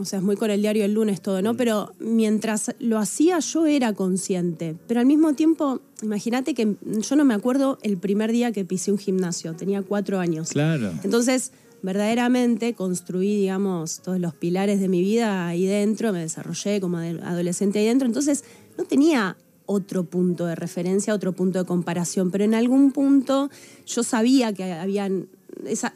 o 0.01 0.05
sea, 0.05 0.19
es 0.19 0.25
muy 0.25 0.37
con 0.37 0.51
el 0.51 0.61
diario 0.61 0.85
el 0.85 0.95
lunes 0.95 1.21
todo, 1.21 1.41
¿no? 1.41 1.57
Pero 1.57 1.93
mientras 1.99 2.75
lo 2.81 2.99
hacía 2.99 3.39
yo 3.39 3.67
era 3.67 3.93
consciente, 3.93 4.77
pero 4.89 5.01
al 5.01 5.07
mismo 5.07 5.35
tiempo, 5.35 5.81
imagínate 6.03 6.55
que 6.55 6.77
yo 6.83 7.17
no 7.17 7.25
me 7.25 7.35
acuerdo 7.35 7.79
el 7.83 7.97
primer 7.97 8.33
día 8.33 8.51
que 8.53 8.65
pisé 8.65 8.91
un 8.91 8.99
gimnasio, 8.99 9.55
tenía 9.55 9.83
cuatro 9.83 10.19
años. 10.19 10.51
Claro. 10.51 10.93
Entonces, 11.05 11.53
verdaderamente 11.83 12.75
construí, 12.75 13.37
digamos, 13.37 14.01
todos 14.01 14.19
los 14.19 14.35
pilares 14.35 14.81
de 14.81 14.89
mi 14.89 15.01
vida 15.01 15.47
ahí 15.47 15.67
dentro, 15.67 16.13
me 16.13 16.21
desarrollé 16.21 16.81
como 16.81 16.99
adolescente 16.99 17.79
ahí 17.79 17.87
dentro, 17.87 18.09
entonces 18.09 18.45
no 18.77 18.85
tenía 18.85 19.37
otro 19.67 20.05
punto 20.05 20.47
de 20.47 20.55
referencia, 20.55 21.15
otro 21.15 21.33
punto 21.33 21.59
de 21.59 21.65
comparación, 21.65 22.31
pero 22.31 22.45
en 22.45 22.55
algún 22.55 22.93
punto 22.93 23.51
yo 23.87 24.03
sabía 24.03 24.53
que 24.53 24.73
habían 24.73 25.29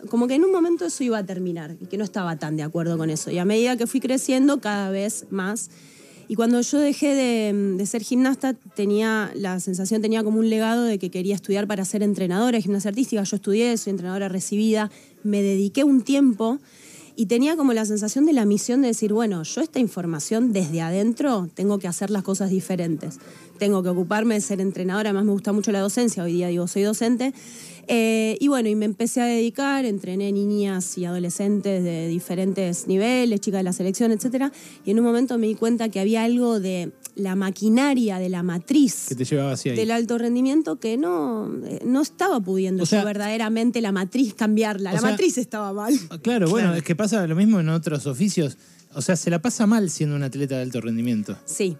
como 0.08 0.26
que 0.26 0.34
en 0.34 0.44
un 0.44 0.52
momento 0.52 0.86
eso 0.86 1.04
iba 1.04 1.18
a 1.18 1.26
terminar 1.26 1.76
y 1.80 1.86
que 1.86 1.98
no 1.98 2.04
estaba 2.04 2.36
tan 2.36 2.56
de 2.56 2.62
acuerdo 2.62 2.96
con 2.96 3.10
eso. 3.10 3.30
Y 3.30 3.38
a 3.38 3.44
medida 3.44 3.76
que 3.76 3.86
fui 3.86 4.00
creciendo, 4.00 4.60
cada 4.60 4.90
vez 4.90 5.26
más. 5.30 5.70
Y 6.28 6.34
cuando 6.34 6.60
yo 6.60 6.78
dejé 6.78 7.14
de, 7.14 7.86
ser 7.86 8.02
gimnasta, 8.02 8.52
tenía 8.52 9.32
la 9.34 9.60
sensación, 9.60 10.02
tenía 10.02 10.22
como 10.22 10.38
un 10.38 10.50
legado 10.50 10.84
de 10.84 10.98
que 10.98 11.10
quería 11.10 11.34
estudiar 11.34 11.66
para 11.66 11.84
ser 11.84 12.02
entrenadora 12.02 12.58
de 12.58 12.62
gimnasia 12.62 12.90
artística. 12.90 13.22
Yo 13.22 13.36
estudié, 13.36 13.76
soy 13.78 13.92
entrenadora 13.92 14.28
recibida, 14.28 14.90
me 15.22 15.42
dediqué 15.42 15.84
un 15.84 16.02
tiempo 16.02 16.60
y 17.18 17.26
tenía 17.26 17.56
como 17.56 17.72
la 17.72 17.84
sensación 17.84 18.26
de 18.26 18.32
la 18.32 18.44
misión 18.44 18.80
de 18.80 18.86
decir, 18.86 19.12
bueno, 19.12 19.42
yo 19.42 19.60
esta 19.60 19.80
información 19.80 20.52
desde 20.52 20.82
adentro 20.82 21.48
tengo 21.52 21.80
que 21.80 21.88
hacer 21.88 22.10
las 22.10 22.22
cosas 22.22 22.48
diferentes. 22.48 23.18
Tengo 23.58 23.82
que 23.82 23.88
ocuparme 23.88 24.36
de 24.36 24.40
ser 24.40 24.60
entrenadora, 24.60 25.10
además 25.10 25.24
me 25.24 25.32
gusta 25.32 25.52
mucho 25.52 25.72
la 25.72 25.80
docencia, 25.80 26.22
hoy 26.22 26.34
día 26.34 26.46
digo 26.46 26.68
soy 26.68 26.82
docente. 26.82 27.34
Eh, 27.88 28.36
y 28.38 28.46
bueno, 28.46 28.68
y 28.68 28.76
me 28.76 28.84
empecé 28.84 29.20
a 29.20 29.24
dedicar, 29.24 29.84
entrené 29.84 30.30
niñas 30.30 30.96
y 30.96 31.06
adolescentes 31.06 31.82
de 31.82 32.06
diferentes 32.06 32.86
niveles, 32.86 33.40
chicas 33.40 33.58
de 33.58 33.64
la 33.64 33.72
selección, 33.72 34.12
etc. 34.12 34.52
Y 34.84 34.92
en 34.92 35.00
un 35.00 35.04
momento 35.04 35.38
me 35.38 35.48
di 35.48 35.56
cuenta 35.56 35.88
que 35.88 35.98
había 35.98 36.22
algo 36.22 36.60
de 36.60 36.92
la 37.18 37.34
maquinaria, 37.34 38.18
de 38.18 38.28
la 38.28 38.42
matriz 38.42 39.06
que 39.08 39.14
te 39.14 39.24
llevaba 39.24 39.52
hacia 39.52 39.74
del 39.74 39.90
alto 39.90 40.18
rendimiento 40.18 40.78
que 40.78 40.96
no, 40.96 41.52
eh, 41.64 41.80
no 41.84 42.00
estaba 42.00 42.40
pudiendo 42.40 42.84
verdaderamente 42.90 43.80
la 43.80 43.92
matriz 43.92 44.34
cambiarla. 44.34 44.92
La 44.92 45.00
matriz 45.00 45.38
estaba 45.38 45.72
mal. 45.72 45.94
Ah, 46.10 46.18
claro, 46.18 46.48
bueno, 46.48 46.74
es 46.74 46.82
que 46.82 46.96
pasa 46.96 47.26
lo 47.26 47.36
mismo 47.36 47.60
en 47.60 47.68
otros 47.68 48.06
oficios. 48.06 48.56
O 48.94 49.02
sea, 49.02 49.16
se 49.16 49.30
la 49.30 49.40
pasa 49.40 49.66
mal 49.66 49.90
siendo 49.90 50.16
un 50.16 50.22
atleta 50.22 50.56
de 50.56 50.62
alto 50.62 50.80
rendimiento. 50.80 51.36
Sí. 51.44 51.76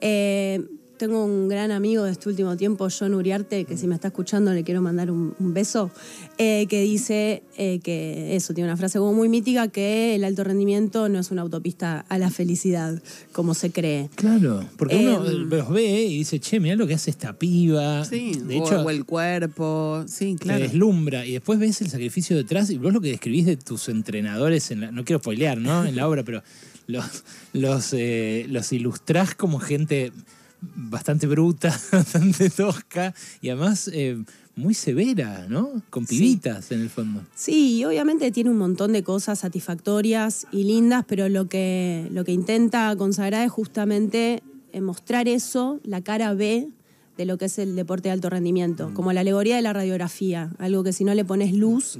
Eh, 0.00 0.60
tengo 1.02 1.24
un 1.24 1.48
gran 1.48 1.72
amigo 1.72 2.04
de 2.04 2.12
este 2.12 2.28
último 2.28 2.56
tiempo, 2.56 2.86
John 2.96 3.14
Uriarte, 3.14 3.64
que 3.64 3.76
si 3.76 3.88
me 3.88 3.96
está 3.96 4.08
escuchando 4.08 4.52
le 4.52 4.62
quiero 4.62 4.82
mandar 4.82 5.10
un, 5.10 5.34
beso, 5.40 5.90
eh, 6.38 6.68
que 6.68 6.80
dice 6.82 7.42
eh, 7.56 7.80
que 7.82 8.36
eso, 8.36 8.54
tiene 8.54 8.68
una 8.68 8.76
frase 8.76 9.00
como 9.00 9.12
muy 9.12 9.28
mítica, 9.28 9.66
que 9.66 10.14
el 10.14 10.22
alto 10.22 10.44
rendimiento 10.44 11.08
no 11.08 11.18
es 11.18 11.32
una 11.32 11.42
autopista 11.42 12.04
a 12.08 12.18
la 12.18 12.30
felicidad, 12.30 13.02
como 13.32 13.54
se 13.54 13.72
cree. 13.72 14.10
Claro, 14.14 14.64
porque 14.76 14.94
uno 14.94 15.28
em, 15.28 15.48
los 15.48 15.70
ve 15.70 16.04
y 16.04 16.18
dice, 16.18 16.38
che, 16.38 16.60
mira 16.60 16.76
lo 16.76 16.86
que 16.86 16.94
hace 16.94 17.10
esta 17.10 17.32
piba. 17.32 18.04
Sí, 18.04 18.40
de 18.40 18.58
hecho, 18.58 18.82
o 18.82 18.88
el 18.88 19.04
cuerpo, 19.04 20.04
sí, 20.06 20.36
claro. 20.38 20.60
Te 20.60 20.68
deslumbra 20.68 21.26
y 21.26 21.32
después 21.32 21.58
ves 21.58 21.80
el 21.80 21.90
sacrificio 21.90 22.36
detrás 22.36 22.70
y 22.70 22.78
vos 22.78 22.92
lo 22.92 23.00
que 23.00 23.08
describís 23.08 23.46
de 23.46 23.56
tus 23.56 23.88
entrenadores, 23.88 24.70
en 24.70 24.94
no 24.94 25.04
quiero 25.04 25.18
spoilear, 25.18 25.58
¿no? 25.58 25.84
En 25.84 25.96
la 25.96 26.06
obra, 26.06 26.22
pero 26.22 26.44
los, 26.86 27.24
los, 27.52 27.92
eh, 27.92 28.46
los 28.48 28.72
ilustrás 28.72 29.34
como 29.34 29.58
gente 29.58 30.12
bastante 30.62 31.26
bruta, 31.26 31.78
bastante 31.92 32.50
tosca 32.50 33.14
y 33.40 33.50
además 33.50 33.90
eh, 33.92 34.22
muy 34.54 34.74
severa, 34.74 35.46
¿no? 35.48 35.82
Con 35.90 36.06
pibitas 36.06 36.72
en 36.72 36.80
el 36.80 36.90
fondo. 36.90 37.22
Sí, 37.34 37.84
obviamente 37.84 38.30
tiene 38.30 38.50
un 38.50 38.58
montón 38.58 38.92
de 38.92 39.02
cosas 39.02 39.40
satisfactorias 39.40 40.46
y 40.52 40.64
lindas, 40.64 41.04
pero 41.06 41.28
lo 41.28 41.48
que, 41.48 42.08
lo 42.10 42.24
que 42.24 42.32
intenta 42.32 42.94
consagrar 42.96 43.44
es 43.44 43.50
justamente 43.50 44.42
eh, 44.72 44.80
mostrar 44.80 45.28
eso, 45.28 45.80
la 45.84 46.00
cara 46.02 46.34
B 46.34 46.68
de 47.16 47.24
lo 47.26 47.38
que 47.38 47.46
es 47.46 47.58
el 47.58 47.76
deporte 47.76 48.08
de 48.08 48.12
alto 48.12 48.30
rendimiento, 48.30 48.90
mm. 48.90 48.94
como 48.94 49.12
la 49.12 49.20
alegoría 49.20 49.56
de 49.56 49.62
la 49.62 49.72
radiografía, 49.72 50.50
algo 50.58 50.82
que 50.82 50.92
si 50.92 51.04
no 51.04 51.14
le 51.14 51.24
pones 51.24 51.52
luz 51.52 51.98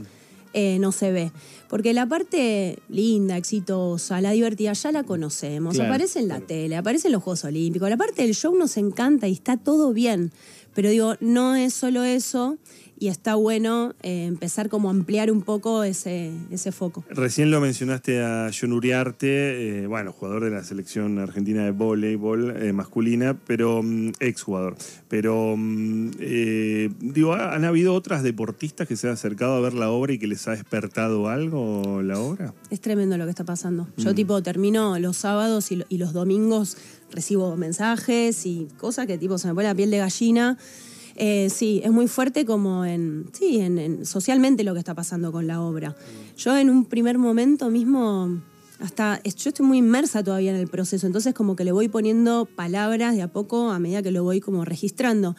eh, 0.53 0.79
no 0.79 0.93
se 0.93 1.13
ve. 1.13 1.33
Porque 1.69 1.93
la 1.93 2.07
parte 2.07 2.79
linda, 2.89 3.37
exitosa, 3.37 4.21
la 4.21 4.33
divertida, 4.33 4.73
ya 4.73 4.93
la 4.93 5.05
conocemos. 5.05 5.79
aparece 5.81 6.21
en 6.21 6.29
la 6.29 6.41
tele, 6.41 6.77
aparece 6.77 7.09
en 7.09 7.13
los 7.13 7.23
Juegos 7.23 7.45
Olímpicos. 7.45 7.89
La 7.89 7.97
parte 7.97 8.23
del 8.23 8.35
show 8.35 8.55
nos 8.57 8.77
encanta 8.77 9.29
y 9.29 9.33
está 9.33 9.57
todo 9.57 9.93
bien. 9.93 10.33
Pero 10.75 10.91
digo, 10.91 11.15
no 11.21 11.55
es 11.55 11.75
solo 11.75 12.03
eso 12.05 12.59
y 13.03 13.09
está 13.09 13.35
bueno 13.35 13.97
eh, 14.05 14.27
empezar 14.27 14.69
como 14.69 14.87
a 14.87 14.93
ampliar 14.93 15.33
un 15.33 15.43
poco 15.43 15.83
ese, 15.83 16.31
ese 16.53 16.71
foco. 16.71 17.05
Recién 17.11 17.51
lo 17.51 17.61
mencionaste 17.61 18.23
a 18.23 18.49
John 18.57 18.73
Uriarte, 18.73 19.81
eh, 19.81 19.87
bueno, 19.89 20.13
jugador 20.13 20.45
de 20.45 20.51
la 20.51 20.63
selección 20.63 21.19
argentina 21.19 21.65
de 21.65 21.73
voleibol 21.73 22.63
eh, 22.63 22.73
masculina, 22.73 23.37
pero 23.45 23.83
mm, 23.83 24.13
ex 24.21 24.43
jugador. 24.43 24.77
Pero 25.09 25.57
mm, 25.57 26.11
digo, 27.01 27.33
¿han 27.33 27.65
habido 27.65 27.93
otras 27.93 28.23
deportistas 28.23 28.87
que 28.87 28.95
se 28.95 29.09
han 29.09 29.15
acercado 29.15 29.57
a 29.57 29.61
ver 29.61 29.75
la 29.75 29.91
obra 29.91 30.13
y 30.13 30.21
que 30.21 30.29
les 30.29 30.47
ha 30.47 30.53
despertado 30.53 31.29
algo 31.29 32.03
la 32.05 32.21
obra? 32.21 32.55
Es 32.71 32.81
tremendo 32.81 33.19
lo 33.19 33.25
que 33.25 33.31
está 33.31 33.43
pasando. 33.43 33.89
Yo 33.97 34.13
mm. 34.13 34.15
tipo 34.15 34.43
termino 34.45 34.97
los 35.01 35.17
sábados 35.17 35.73
y, 35.73 35.83
y 35.89 35.99
los 35.99 36.13
domingos 36.13 36.77
recibo 37.11 37.57
mensajes 37.57 38.47
y 38.47 38.69
cosas 38.79 39.09
que 39.09 39.19
tipo 39.19 39.39
se 39.39 39.49
me 39.49 39.55
pone 39.55 39.67
la 39.67 39.75
piel 39.75 39.91
de 39.91 39.99
gallina. 39.99 40.57
Eh, 41.17 41.49
sí, 41.51 41.81
es 41.85 41.91
muy 41.91 42.09
fuerte 42.09 42.45
como 42.45 42.85
en, 42.85 43.27
sí, 43.33 43.61
en, 43.61 44.07
socialmente 44.07 44.65
lo 44.65 44.73
que 44.73 44.81
está 44.81 44.95
pasando 44.95 45.33
con 45.33 45.47
la 45.47 45.61
obra. 45.61 45.95
Yo 46.37 46.57
en 46.57 46.71
un 46.71 46.85
primer 46.87 47.19
momento 47.19 47.71
mismo, 47.71 48.41
hasta, 48.81 49.23
yo 49.23 49.51
estoy 49.51 49.67
muy 49.67 49.79
inmersa 49.79 50.23
todavía 50.23 50.51
en 50.51 50.57
el 50.57 50.69
proceso, 50.69 51.07
entonces 51.07 51.35
como 51.35 51.57
que 51.57 51.65
le 51.65 51.73
voy 51.73 51.89
poniendo 51.89 52.47
palabras 52.47 53.15
de 53.15 53.23
a 53.23 53.29
poco 53.29 53.71
a 53.71 53.79
medida 53.79 54.03
que 54.03 54.11
lo 54.11 54.25
voy 54.25 54.41
como 54.41 54.65
registrando. 54.65 55.37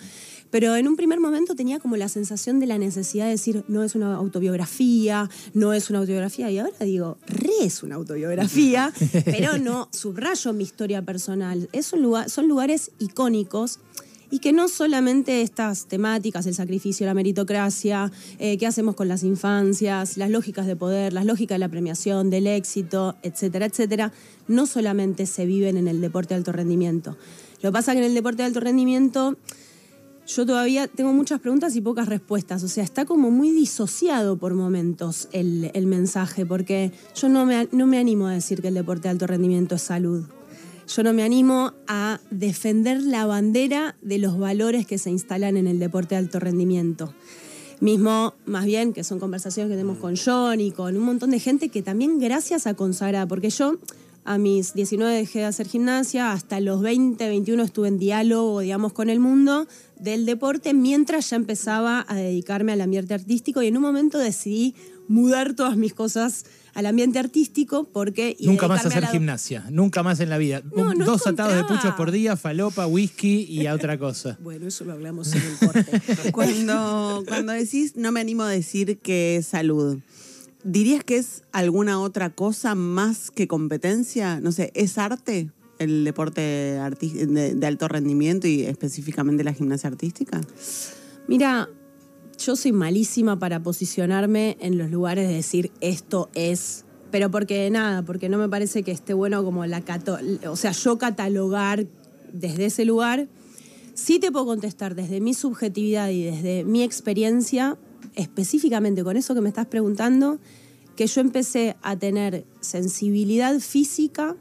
Pero 0.54 0.76
en 0.76 0.88
un 0.88 0.96
primer 0.96 1.20
momento 1.20 1.56
tenía 1.56 1.80
como 1.80 1.98
la 1.98 2.08
sensación 2.08 2.60
de 2.60 2.68
la 2.68 2.78
necesidad 2.78 3.26
de 3.26 3.32
decir, 3.32 3.66
no 3.68 3.82
es 3.82 3.96
una 3.96 4.14
autobiografía, 4.14 5.28
no 5.56 5.74
es 5.74 5.90
una 5.90 5.98
autobiografía. 5.98 6.52
Y 6.52 6.60
ahora 6.60 6.74
digo, 6.82 7.18
re 7.26 7.50
es 7.64 7.82
una 7.82 7.96
autobiografía, 7.96 8.94
pero 9.26 9.58
no 9.58 9.90
subrayo 9.92 10.54
mi 10.54 10.64
historia 10.64 11.02
personal. 11.02 11.70
Es 11.72 11.92
un 11.92 12.04
lugar, 12.04 12.30
son 12.30 12.48
lugares 12.48 12.92
icónicos 13.00 13.80
y 14.34 14.40
que 14.40 14.52
no 14.52 14.68
solamente 14.68 15.44
estas 15.44 15.86
temáticas, 15.86 16.48
el 16.48 16.56
sacrificio, 16.56 17.06
la 17.06 17.14
meritocracia, 17.14 18.12
eh, 18.40 18.58
qué 18.58 18.66
hacemos 18.66 18.96
con 18.96 19.08
las 19.08 19.22
infancias, 19.22 20.18
las 20.18 20.32
lógicas 20.32 20.66
de 20.66 20.76
poder, 20.76 21.14
las 21.14 21.28
lógicas 21.28 21.54
de 21.54 21.60
la 21.60 21.70
premiación, 21.70 22.32
del 22.32 22.48
éxito, 22.48 23.16
etcétera, 23.22 23.68
etcétera, 23.68 24.12
no 24.48 24.66
solamente 24.66 25.28
se 25.28 25.46
viven 25.46 25.78
en 25.78 25.88
el 25.88 26.02
deporte 26.02 26.34
de 26.34 26.40
alto 26.40 26.52
rendimiento. 26.52 27.16
Lo 27.62 27.70
que 27.70 27.74
pasa 27.74 27.92
es 27.92 27.98
que 27.98 28.00
en 28.06 28.10
el 28.10 28.16
deporte 28.16 28.42
de 28.42 28.48
alto 28.48 28.60
rendimiento 28.60 29.38
yo 30.26 30.48
todavía 30.48 30.88
tengo 30.88 31.14
muchas 31.14 31.40
preguntas 31.40 31.76
y 31.76 31.82
pocas 31.82 32.08
respuestas. 32.08 32.64
O 32.64 32.68
sea, 32.68 32.84
está 32.84 33.06
como 33.06 33.30
muy 33.30 33.52
disociado 33.52 34.38
por 34.38 34.56
momentos 34.56 35.28
el, 35.32 35.86
mensaje, 35.86 36.44
porque 36.44 36.92
yo 37.14 37.30
no 37.30 37.46
me, 37.46 37.68
no 37.72 37.86
me 37.86 38.00
animo 38.00 38.26
a 38.26 38.32
decir 38.32 38.64
que 38.64 38.70
el 38.70 38.74
deporte 38.74 39.04
de 39.04 39.10
alto 39.10 39.28
rendimiento 39.28 39.76
es 39.76 39.84
salud 39.84 40.26
yo 40.88 41.04
no 41.04 41.14
me 41.14 41.24
animo 41.24 41.74
a 41.88 42.20
defender 42.30 43.02
la 43.02 43.26
bandera 43.26 43.96
de 44.02 44.18
los 44.18 44.38
valores 44.38 44.86
que 44.86 44.98
se 44.98 45.10
instalan 45.10 45.58
en 45.58 45.68
el 45.68 45.80
deporte 45.80 46.16
de 46.16 46.20
alto 46.20 46.40
rendimiento. 46.40 47.14
Mismo, 47.80 48.34
más 48.46 48.66
bien, 48.66 48.94
que 48.94 49.04
son 49.04 49.20
conversaciones 49.20 49.70
que 49.70 49.76
tenemos 49.76 49.98
con 49.98 50.16
John 50.16 50.62
y 50.62 50.72
con 50.72 50.96
un 50.96 51.04
montón 51.04 51.32
de 51.32 51.40
gente 51.40 51.70
que 51.70 51.82
también 51.82 52.20
gracias 52.20 52.66
a 52.68 52.76
Consagra, 52.76 53.28
porque 53.28 53.50
yo 53.50 53.78
a 54.26 54.38
mis 54.38 54.74
19 54.74 55.14
dejé 55.14 55.40
de 55.40 55.46
hacer 55.46 55.68
gimnasia, 55.68 56.32
hasta 56.32 56.60
los 56.62 56.82
20, 56.82 57.28
21 57.28 57.64
estuve 57.64 57.90
en 57.90 58.00
diálogo, 58.00 58.62
digamos, 58.62 58.94
con 58.94 59.10
el 59.10 59.20
mundo 59.20 59.68
del 60.00 60.26
deporte, 60.26 60.74
mientras 60.74 61.30
ya 61.30 61.36
empezaba 61.36 62.06
a 62.08 62.16
dedicarme 62.16 62.72
al 62.72 62.82
ambiente 62.82 63.14
artístico 63.14 63.62
y 63.62 63.68
en 63.68 63.76
un 63.76 63.84
momento 63.84 64.18
decidí 64.18 64.76
mudar 65.10 65.54
todas 65.54 65.76
mis 65.76 65.94
cosas 65.94 66.46
al 66.74 66.86
ambiente 66.86 67.20
artístico 67.20 67.86
porque... 67.92 68.36
Nunca 68.40 68.68
más 68.68 68.86
hacer 68.86 69.06
gimnasia, 69.08 69.66
nunca 69.70 70.04
más 70.04 70.20
en 70.20 70.30
la 70.30 70.38
vida. 70.38 70.62
Dos 70.62 71.28
atados 71.28 71.56
de 71.56 71.64
puchos 71.64 71.94
por 71.96 72.12
día, 72.12 72.36
falopa, 72.36 72.88
whisky 72.88 73.44
y 73.44 73.68
a 73.68 73.74
otra 73.74 73.98
cosa. 73.98 74.38
bueno, 74.44 74.68
eso 74.68 74.86
lo 74.86 74.94
hablamos 74.94 75.34
en 75.34 75.42
el 75.42 75.58
corte. 75.58 76.32
cuando, 76.32 77.24
cuando 77.28 77.54
decís, 77.54 77.96
no 77.96 78.12
me 78.12 78.20
animo 78.20 78.44
a 78.44 78.50
decir 78.50 78.98
que 79.00 79.38
es 79.38 79.48
salud, 79.48 80.00
¿dirías 80.64 81.04
que 81.04 81.18
es 81.18 81.44
alguna 81.52 82.00
otra 82.00 82.30
cosa 82.30 82.76
más 82.76 83.32
que 83.32 83.48
competencia? 83.48 84.40
No 84.40 84.52
sé, 84.52 84.72
¿es 84.76 84.98
arte? 84.98 85.50
el 85.80 86.06
deporte 86.06 86.40
de, 86.40 87.56
de 87.56 87.68
alto 87.68 87.88
rendimiento 87.90 88.48
y 88.48 88.62
específicamente 88.62 89.44
la 89.44 89.54
gimnasia 89.54 89.90
artística? 89.90 90.40
Mira, 91.28 91.68
yo 92.38 92.56
soy 92.56 92.72
malísima 92.72 93.40
para 93.40 93.62
posicionarme 93.62 94.58
en 94.60 94.78
los 94.78 94.90
lugares 94.90 95.28
de 95.28 95.36
decir 95.36 95.72
esto 95.82 96.30
es, 96.34 96.86
pero 97.12 97.30
porque 97.32 97.70
nada, 97.70 98.04
porque 98.04 98.30
no 98.30 98.38
me 98.38 98.50
parece 98.50 98.84
que 98.84 98.92
esté 98.92 99.14
bueno 99.14 99.44
como 99.44 99.66
la, 99.66 99.84
o 100.48 100.56
sea, 100.56 100.72
yo 100.72 100.98
catalogar 100.98 101.86
desde 102.32 102.66
ese 102.66 102.86
lugar. 102.86 103.28
Sí 103.94 104.20
te 104.20 104.32
puedo 104.32 104.48
contestar 104.48 104.96
desde 104.96 105.22
mi 105.22 105.34
subjetividad 105.34 106.10
y 106.10 106.24
desde 106.24 106.64
mi 106.64 106.82
experiencia, 106.82 107.78
específicamente 108.16 109.04
con 109.04 109.18
eso 109.18 109.36
que 109.36 109.42
me 109.42 109.50
estás 109.50 109.68
preguntando, 109.68 110.40
que 110.96 111.08
yo 111.08 111.22
empecé 111.22 111.76
a 111.82 111.96
tener 111.98 112.46
sensibilidad 112.60 113.60
física 113.60 114.36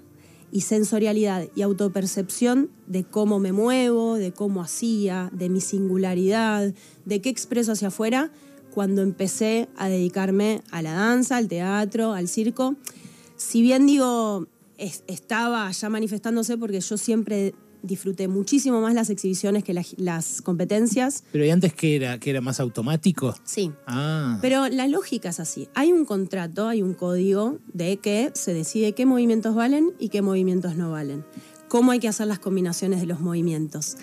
y 0.53 0.61
sensorialidad 0.61 1.49
y 1.57 1.63
autopercepción 1.63 2.71
de 2.87 3.05
cómo 3.05 3.39
me 3.41 3.53
muevo, 3.53 4.15
de 4.17 4.33
cómo 4.33 4.61
hacía, 4.63 5.31
de 5.33 5.49
mi 5.49 5.61
singularidad, 5.63 6.75
de 7.07 7.21
qué 7.21 7.31
expreso 7.31 7.73
hacia 7.73 7.89
afuera, 7.89 8.31
cuando 8.73 9.03
empecé 9.03 9.69
a 9.77 9.89
dedicarme 9.89 10.63
a 10.71 10.83
la 10.83 10.93
danza, 10.93 11.39
al 11.39 11.49
teatro, 11.49 12.13
al 12.13 12.29
circo. 12.29 12.77
Si 13.37 13.63
bien 13.63 13.87
digo, 13.87 14.47
es- 14.79 15.05
estaba 15.07 15.71
ya 15.71 15.89
manifestándose 15.89 16.57
porque 16.59 16.81
yo 16.81 16.97
siempre 16.97 17.55
disfruté 17.83 18.29
muchísimo 18.29 18.81
más 18.81 18.95
las 18.95 19.11
exhibiciones 19.11 19.65
que 19.65 19.75
las, 19.75 19.95
las 19.99 20.43
competencias. 20.43 21.25
Pero 21.33 21.45
¿y 21.45 21.51
antes 21.51 21.73
que 21.75 21.97
era? 21.97 22.19
¿Que 22.19 22.31
era 22.31 22.41
más 22.41 22.61
automático? 22.61 23.35
Sí. 23.45 23.73
Ah. 23.87 24.39
Pero 24.41 24.69
la 24.69 24.89
lógica 24.89 25.31
es 25.31 25.41
así. 25.41 25.69
Hay 25.75 25.93
un 25.93 26.05
contrato, 26.05 26.69
hay 26.69 26.83
un 26.83 26.95
código 26.95 27.59
de 27.73 27.99
que 27.99 28.31
se 28.35 28.55
decide 28.55 28.93
qué 28.93 29.07
movimientos 29.07 29.55
valen 29.55 29.93
y 29.99 30.09
qué 30.09 30.23
movimientos 30.23 30.77
no 30.77 30.91
valen. 30.91 31.25
Cómo 31.69 31.93
hay 31.93 32.01
que 32.01 32.09
hacer 32.09 32.27
las 32.27 32.39
combinaciones 32.39 33.01
de 33.01 33.07
los 33.07 33.21
movimientos. 33.21 33.97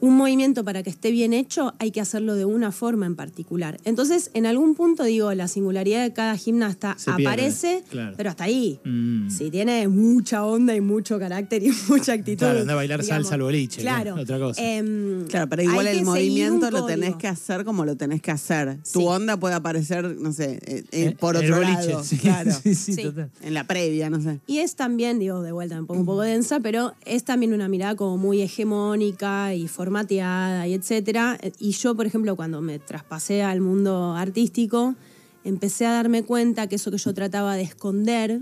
Un 0.00 0.16
movimiento 0.16 0.64
para 0.64 0.82
que 0.82 0.90
esté 0.90 1.10
bien 1.10 1.32
hecho 1.32 1.74
hay 1.78 1.90
que 1.90 2.00
hacerlo 2.00 2.34
de 2.34 2.44
una 2.44 2.72
forma 2.72 3.06
en 3.06 3.16
particular. 3.16 3.78
Entonces, 3.84 4.30
en 4.34 4.46
algún 4.46 4.74
punto 4.74 5.02
digo, 5.04 5.32
la 5.34 5.48
singularidad 5.48 6.02
de 6.02 6.12
cada 6.12 6.36
gimnasta 6.36 6.94
Se 6.98 7.12
pierde, 7.12 7.22
aparece, 7.26 7.82
claro. 7.90 8.14
pero 8.16 8.30
hasta 8.30 8.44
ahí. 8.44 8.80
Mm. 8.84 9.30
Si 9.30 9.50
tiene 9.50 9.88
mucha 9.88 10.44
onda 10.44 10.74
y 10.76 10.80
mucho 10.80 11.18
carácter 11.18 11.62
y 11.62 11.70
mucha 11.88 12.12
actitud. 12.12 12.38
Claro, 12.46 12.60
anda 12.60 12.72
a 12.74 12.76
bailar 12.76 13.02
salsa 13.02 13.34
al 13.34 13.42
boliche, 13.42 13.80
Claro. 13.80 14.16
¿no? 14.16 14.22
Otra 14.22 14.38
cosa. 14.38 14.62
Em, 14.62 15.26
Claro, 15.28 15.48
pero 15.48 15.62
igual 15.62 15.86
el 15.88 16.04
movimiento 16.04 16.66
un 16.68 16.72
lo 16.72 16.86
tenés 16.86 17.16
que 17.16 17.26
hacer 17.28 17.64
como 17.64 17.84
lo 17.84 17.96
tenés 17.96 18.22
que 18.22 18.30
hacer. 18.30 18.78
Sí. 18.82 18.92
Tu 18.94 19.06
onda 19.06 19.36
puede 19.36 19.54
aparecer, 19.54 20.16
no 20.20 20.32
sé, 20.32 20.58
eh, 20.64 20.84
eh, 20.92 21.04
Eh, 21.08 21.16
por 21.18 21.36
el 21.36 21.44
otro 21.52 21.56
boliche, 21.64 21.88
lado. 21.90 22.04
Sí, 22.04 22.18
Claro. 22.18 22.50
sí, 22.62 22.74
sí, 22.74 22.92
Sí. 22.94 23.02
total. 23.02 23.30
En 23.42 23.54
la 23.54 23.64
previa, 23.64 24.10
no 24.10 24.20
sé. 24.20 24.38
Y 24.46 24.58
es 24.58 24.74
también, 24.76 25.18
digo, 25.18 25.42
de 25.42 25.52
vuelta, 25.52 25.80
me 25.80 25.86
pongo 25.86 26.00
un 26.00 26.06
poco 26.06 26.22
densa, 26.22 26.60
pero 26.60 26.92
es 27.04 27.24
también 27.24 27.52
una 27.52 27.68
mirada 27.68 27.96
como 27.96 28.16
muy 28.16 28.40
hegemónica 28.42 29.54
y 29.54 29.68
formateada 29.92 30.66
y 30.68 30.74
etcétera. 30.74 31.38
Y 31.58 31.70
yo, 31.72 31.94
por 31.94 32.06
ejemplo, 32.06 32.36
cuando 32.36 32.60
me 32.60 32.78
traspasé 32.78 33.42
al 33.42 33.60
mundo 33.62 34.14
artístico, 34.14 34.94
empecé 35.44 35.86
a 35.86 35.92
darme 35.92 36.22
cuenta 36.24 36.66
que 36.66 36.76
eso 36.76 36.90
que 36.90 36.98
yo 36.98 37.14
trataba 37.14 37.56
de 37.56 37.62
esconder, 37.62 38.40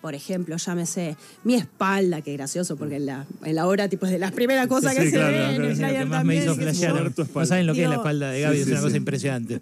por 0.00 0.14
ejemplo, 0.14 0.56
llámese 0.56 1.16
mi 1.42 1.54
espalda, 1.56 2.20
que 2.22 2.32
gracioso, 2.34 2.76
porque 2.76 2.96
en 2.96 3.06
la, 3.06 3.26
en 3.42 3.54
la 3.56 3.66
obra 3.66 3.88
tipo 3.88 4.06
es 4.06 4.12
de 4.12 4.18
las 4.20 4.30
primeras 4.32 4.66
cosas 4.68 4.92
Sí, 4.92 4.98
que 4.98 5.04
sí, 5.06 5.10
se 5.10 5.16
claro, 5.16 5.32
ven, 5.32 5.40
claro, 5.40 5.54
en 5.56 5.64
el 5.64 5.70
Es 5.72 5.78
lo 5.80 5.88
que 5.98 6.04
más 6.04 6.24
me 6.24 6.36
hizo 6.36 6.54
flashear. 6.54 6.92
Mostrar 6.92 7.12
tu 7.14 7.22
espalda. 7.22 7.40
No 7.40 7.46
saben 7.48 7.66
lo 7.66 7.74
que 7.74 7.82
es 7.82 7.88
la 7.88 7.94
espalda 7.96 8.30
de 8.30 8.40
Gaby, 8.42 8.54
Sí, 8.56 8.60
es 8.60 8.66
sí, 8.66 8.72
una 8.72 8.80
cosa 8.82 8.96
impresionante. 8.96 9.60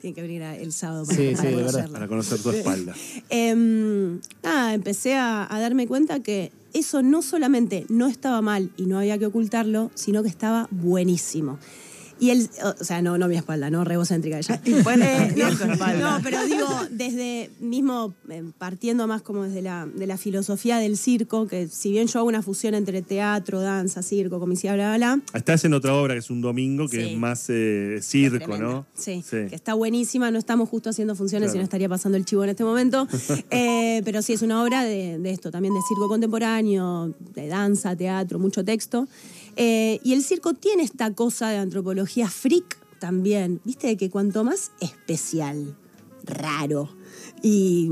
Tienen 0.00 0.14
que 0.16 0.22
venir 0.22 0.42
el 0.42 0.72
sábado 0.72 1.04
para, 1.04 1.16
Sí, 1.16 1.28
sí, 1.28 1.34
para 1.36 1.48
de 1.50 1.54
verdad. 1.56 1.70
conocerla. 1.72 1.92
Para 1.92 2.08
conocer 2.08 2.38
tu 2.40 2.50
espalda. 2.50 2.94
Em, 3.30 4.18
nada, 4.42 4.74
empecé 4.74 5.14
a, 5.14 5.46
a 5.54 5.60
darme 5.60 5.86
cuenta 5.86 6.20
que 6.20 6.50
eso 6.72 7.02
no 7.02 7.22
solamente 7.22 7.86
no 7.88 8.08
estaba 8.08 8.40
mal 8.42 8.70
y 8.76 8.86
no 8.86 8.98
había 8.98 9.18
que 9.18 9.26
ocultarlo, 9.26 9.90
sino 9.94 10.22
que 10.22 10.28
estaba 10.28 10.68
buenísimo. 10.70 11.58
Y 12.22 12.30
el, 12.30 12.48
o 12.62 12.84
sea, 12.84 13.02
no, 13.02 13.18
no 13.18 13.26
mi 13.26 13.36
espalda, 13.36 13.68
no, 13.68 13.82
re 13.82 13.94
egocéntrica 13.94 14.38
ella. 14.38 14.60
Bueno, 14.84 15.04
Eh, 15.04 15.34
no, 15.36 15.48
espalda. 15.48 15.98
no, 16.18 16.22
pero 16.22 16.46
digo, 16.46 16.66
desde 16.90 17.50
mismo 17.58 18.14
eh, 18.30 18.44
partiendo 18.58 19.08
más 19.08 19.22
como 19.22 19.42
desde 19.42 19.60
la, 19.60 19.86
de 19.92 20.06
la 20.06 20.16
filosofía 20.16 20.76
del 20.78 20.96
circo, 20.96 21.48
que 21.48 21.66
si 21.66 21.90
bien 21.90 22.06
yo 22.06 22.20
hago 22.20 22.28
una 22.28 22.40
fusión 22.40 22.74
entre 22.74 23.02
teatro, 23.02 23.60
danza, 23.60 24.02
circo, 24.04 24.38
comicidad, 24.38 24.74
bla, 24.74 24.96
bla, 24.96 25.16
bla, 25.16 25.22
Estás 25.36 25.64
en 25.64 25.74
otra 25.74 25.94
obra 25.94 26.14
que 26.14 26.20
es 26.20 26.30
un 26.30 26.40
domingo, 26.40 26.86
que 26.88 26.98
Sí. 27.04 27.12
es 27.12 27.18
más 27.18 27.44
eh, 27.48 27.98
circo. 28.02 28.56
¿no? 28.56 28.86
Sí, 28.94 29.24
que 29.28 29.54
está 29.56 29.74
buenísima. 29.74 30.30
No 30.30 30.38
estamos 30.38 30.68
justo 30.68 30.90
haciendo 30.90 31.16
funciones, 31.16 31.46
Claro. 31.46 31.52
si 31.54 31.58
no 31.58 31.64
estaría 31.64 31.88
pasando 31.88 32.16
el 32.18 32.24
chivo 32.24 32.44
en 32.44 32.50
este 32.50 32.62
momento. 32.62 33.08
Eh, 33.50 34.00
pero 34.04 34.22
sí, 34.22 34.32
es 34.32 34.42
una 34.42 34.62
obra 34.62 34.84
de, 34.84 35.18
de 35.18 35.30
esto, 35.30 35.50
también 35.50 35.74
de 35.74 35.80
circo 35.88 36.06
contemporáneo, 36.08 37.12
de 37.34 37.48
danza, 37.48 37.96
teatro, 37.96 38.38
mucho 38.38 38.64
texto. 38.64 39.08
Eh, 39.56 40.00
y 40.02 40.12
el 40.14 40.22
circo 40.22 40.54
tiene 40.54 40.82
esta 40.82 41.12
cosa 41.14 41.50
de 41.50 41.58
antropología 41.58 42.28
freak 42.28 42.78
también, 42.98 43.60
viste, 43.64 43.86
de 43.88 43.96
que 43.96 44.10
cuanto 44.10 44.44
más 44.44 44.72
especial, 44.80 45.76
raro 46.24 46.88
y 47.42 47.90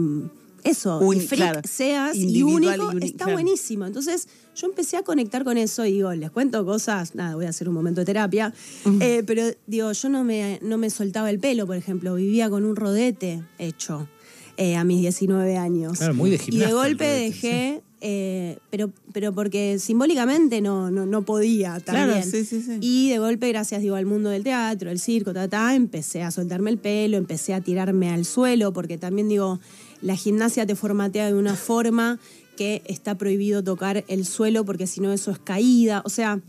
eso, 0.62 0.98
Un- 1.00 1.16
y 1.16 1.20
freak 1.20 1.50
claro, 1.52 1.60
seas 1.68 2.16
y 2.16 2.42
único, 2.42 2.92
y 3.00 3.04
está 3.06 3.24
claro. 3.24 3.32
buenísimo. 3.32 3.86
Entonces 3.86 4.28
yo 4.54 4.66
empecé 4.66 4.96
a 4.98 5.02
conectar 5.02 5.42
con 5.44 5.56
eso 5.58 5.84
y 5.86 5.92
digo, 5.92 6.12
les 6.14 6.30
cuento 6.30 6.64
cosas, 6.64 7.14
nada, 7.14 7.34
voy 7.34 7.46
a 7.46 7.48
hacer 7.48 7.68
un 7.68 7.74
momento 7.74 8.00
de 8.02 8.04
terapia, 8.04 8.52
eh, 9.00 9.22
pero 9.26 9.42
digo, 9.66 9.90
yo 9.92 10.08
no 10.10 10.22
me, 10.24 10.58
no 10.62 10.78
me 10.78 10.90
soltaba 10.90 11.30
el 11.30 11.38
pelo, 11.40 11.66
por 11.66 11.76
ejemplo, 11.76 12.14
vivía 12.14 12.48
con 12.50 12.64
un 12.64 12.76
rodete 12.76 13.42
hecho 13.58 14.06
eh, 14.56 14.76
a 14.76 14.84
mis 14.84 15.00
19 15.00 15.56
años. 15.56 15.98
Claro, 15.98 16.14
muy 16.14 16.30
de 16.30 16.36
Y 16.36 16.38
gimnasta 16.38 16.66
de 16.66 16.70
el 16.70 16.76
golpe 16.76 17.04
rodete, 17.04 17.24
dejé, 17.24 17.82
eh, 18.00 18.58
pero, 18.70 18.90
pero 19.12 19.32
porque 19.32 19.78
simbólicamente 19.78 20.60
no, 20.60 20.90
no, 20.90 21.06
no 21.06 21.22
podía 21.22 21.78
Claro, 21.80 22.12
también. 22.12 22.30
sí, 22.30 22.44
sí, 22.44 22.62
sí. 22.62 22.78
Y 22.80 23.10
de 23.10 23.18
golpe, 23.18 23.48
gracias 23.48 23.82
digo, 23.82 23.96
al 23.96 24.06
mundo 24.06 24.30
del 24.30 24.42
teatro, 24.42 24.90
el 24.90 24.98
circo, 24.98 25.32
ta, 25.32 25.48
ta, 25.48 25.74
empecé 25.74 26.22
a 26.22 26.30
soltarme 26.30 26.70
el 26.70 26.78
pelo, 26.78 27.16
empecé 27.16 27.52
a 27.54 27.60
tirarme 27.60 28.10
al 28.10 28.24
suelo, 28.24 28.72
porque 28.72 28.96
también 28.98 29.28
digo, 29.28 29.60
la 30.00 30.16
gimnasia 30.16 30.66
te 30.66 30.74
formatea 30.74 31.26
de 31.26 31.34
una 31.34 31.54
forma 31.54 32.18
que 32.56 32.82
está 32.86 33.16
prohibido 33.16 33.62
tocar 33.62 34.04
el 34.08 34.26
suelo 34.26 34.64
porque 34.64 34.86
si 34.86 35.00
no 35.00 35.12
eso 35.12 35.30
es 35.30 35.38
caída. 35.38 36.02
O 36.04 36.10
sea, 36.10 36.40